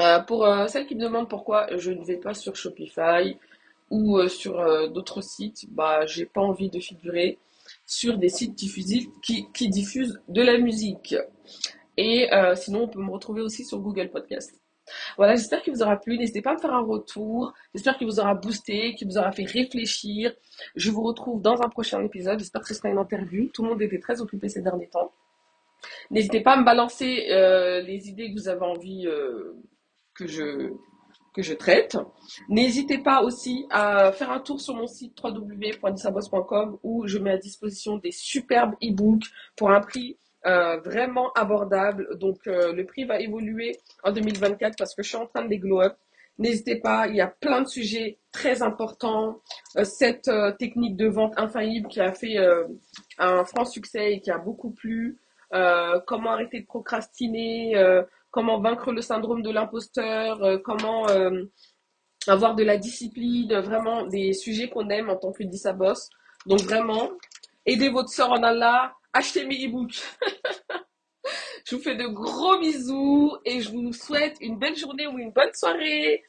Euh, 0.00 0.20
pour 0.20 0.46
celles 0.68 0.86
qui 0.86 0.94
me 0.94 1.02
demandent 1.02 1.28
pourquoi 1.28 1.66
je 1.76 1.90
ne 1.90 2.04
vais 2.04 2.16
pas 2.16 2.34
sur 2.34 2.56
Shopify 2.56 3.36
ou 3.90 4.20
sur 4.28 4.88
d'autres 4.90 5.20
sites, 5.20 5.64
bah 5.72 6.06
j'ai 6.06 6.24
pas 6.24 6.40
envie 6.40 6.70
de 6.70 6.78
figurer 6.78 7.38
sur 7.86 8.18
des 8.18 8.28
sites 8.28 8.54
diffusifs 8.54 9.08
qui 9.20 9.68
diffusent 9.68 10.20
de 10.28 10.42
la 10.42 10.58
musique. 10.58 11.16
Et 12.02 12.28
sinon, 12.56 12.84
on 12.84 12.88
peut 12.88 13.00
me 13.00 13.10
retrouver 13.10 13.42
aussi 13.42 13.64
sur 13.64 13.78
Google 13.78 14.10
Podcast. 14.10 14.58
Voilà, 15.16 15.34
j'espère 15.34 15.62
qu'il 15.62 15.72
vous 15.74 15.82
aura 15.82 15.96
plu. 15.96 16.18
N'hésitez 16.18 16.42
pas 16.42 16.50
à 16.50 16.54
me 16.54 16.58
faire 16.58 16.72
un 16.72 16.84
retour. 16.84 17.52
J'espère 17.74 17.96
qu'il 17.96 18.06
vous 18.06 18.20
aura 18.20 18.34
boosté, 18.34 18.94
qu'il 18.94 19.08
vous 19.08 19.18
aura 19.18 19.32
fait 19.32 19.44
réfléchir. 19.44 20.32
Je 20.76 20.90
vous 20.90 21.02
retrouve 21.02 21.42
dans 21.42 21.62
un 21.62 21.68
prochain 21.68 22.02
épisode. 22.02 22.38
J'espère 22.38 22.62
que 22.62 22.68
ce 22.68 22.74
sera 22.74 22.88
une 22.88 22.98
interview. 22.98 23.48
Tout 23.52 23.62
le 23.62 23.70
monde 23.70 23.82
était 23.82 24.00
très 24.00 24.20
occupé 24.20 24.48
ces 24.48 24.62
derniers 24.62 24.88
temps. 24.88 25.12
N'hésitez 26.10 26.40
pas 26.40 26.52
à 26.52 26.56
me 26.56 26.64
balancer 26.64 27.28
euh, 27.30 27.80
les 27.82 28.08
idées 28.08 28.32
que 28.32 28.38
vous 28.38 28.48
avez 28.48 28.64
envie 28.64 29.06
euh, 29.06 29.54
que 30.14 30.26
je 30.26 30.72
que 31.32 31.42
je 31.42 31.54
traite. 31.54 31.96
N'hésitez 32.48 32.98
pas 32.98 33.22
aussi 33.22 33.64
à 33.70 34.10
faire 34.10 34.32
un 34.32 34.40
tour 34.40 34.60
sur 34.60 34.74
mon 34.74 34.88
site 34.88 35.16
www.disabos.com 35.22 36.78
où 36.82 37.06
je 37.06 37.18
mets 37.18 37.30
à 37.30 37.36
disposition 37.38 37.98
des 37.98 38.10
superbes 38.10 38.74
e-books 38.82 39.26
pour 39.56 39.70
un 39.70 39.80
prix 39.80 40.18
euh, 40.46 40.78
vraiment 40.80 41.32
abordable. 41.34 42.16
Donc 42.18 42.46
euh, 42.46 42.72
le 42.72 42.86
prix 42.86 43.04
va 43.04 43.20
évoluer 43.20 43.76
en 44.02 44.12
2024 44.12 44.74
parce 44.78 44.94
que 44.94 45.02
je 45.02 45.08
suis 45.08 45.18
en 45.18 45.26
train 45.26 45.44
de 45.44 45.48
les 45.50 45.58
glow 45.58 45.82
up. 45.82 45.96
N'hésitez 46.38 46.76
pas, 46.76 47.06
il 47.08 47.16
y 47.16 47.20
a 47.20 47.26
plein 47.26 47.60
de 47.60 47.68
sujets 47.68 48.18
très 48.32 48.62
importants. 48.62 49.40
Euh, 49.76 49.84
cette 49.84 50.30
technique 50.58 50.96
de 50.96 51.08
vente 51.08 51.34
infaillible 51.36 51.88
qui 51.88 52.00
a 52.00 52.12
fait 52.12 52.38
un 53.18 53.44
franc 53.44 53.66
succès 53.66 54.14
et 54.14 54.20
qui 54.20 54.30
a 54.30 54.38
beaucoup 54.38 54.70
plu. 54.70 55.18
comment 56.06 56.30
arrêter 56.32 56.60
de 56.60 56.66
procrastiner, 56.66 57.74
comment 58.30 58.60
vaincre 58.60 58.92
le 58.92 59.02
syndrome 59.02 59.42
de 59.42 59.50
l'imposteur, 59.50 60.62
comment 60.64 61.06
avoir 62.26 62.54
de 62.54 62.62
la 62.62 62.78
discipline, 62.78 63.52
vraiment 63.60 64.06
des 64.06 64.32
sujets 64.32 64.70
qu'on 64.70 64.88
aime 64.88 65.10
en 65.10 65.16
tant 65.16 65.32
que 65.32 65.72
boss 65.72 66.08
Donc 66.46 66.60
vraiment, 66.60 67.10
aidez 67.66 67.90
votre 67.90 68.08
soeur 68.08 68.30
en 68.30 68.42
Allah, 68.42 68.94
achetez 69.12 69.44
mes 69.44 69.66
e-books. 69.66 70.02
je 71.66 71.76
vous 71.76 71.82
fais 71.82 71.96
de 71.96 72.06
gros 72.06 72.58
bisous 72.58 73.36
et 73.44 73.60
je 73.60 73.70
vous 73.70 73.92
souhaite 73.92 74.36
une 74.40 74.58
belle 74.58 74.76
journée 74.76 75.06
ou 75.06 75.18
une 75.18 75.32
bonne 75.32 75.52
soirée. 75.54 76.22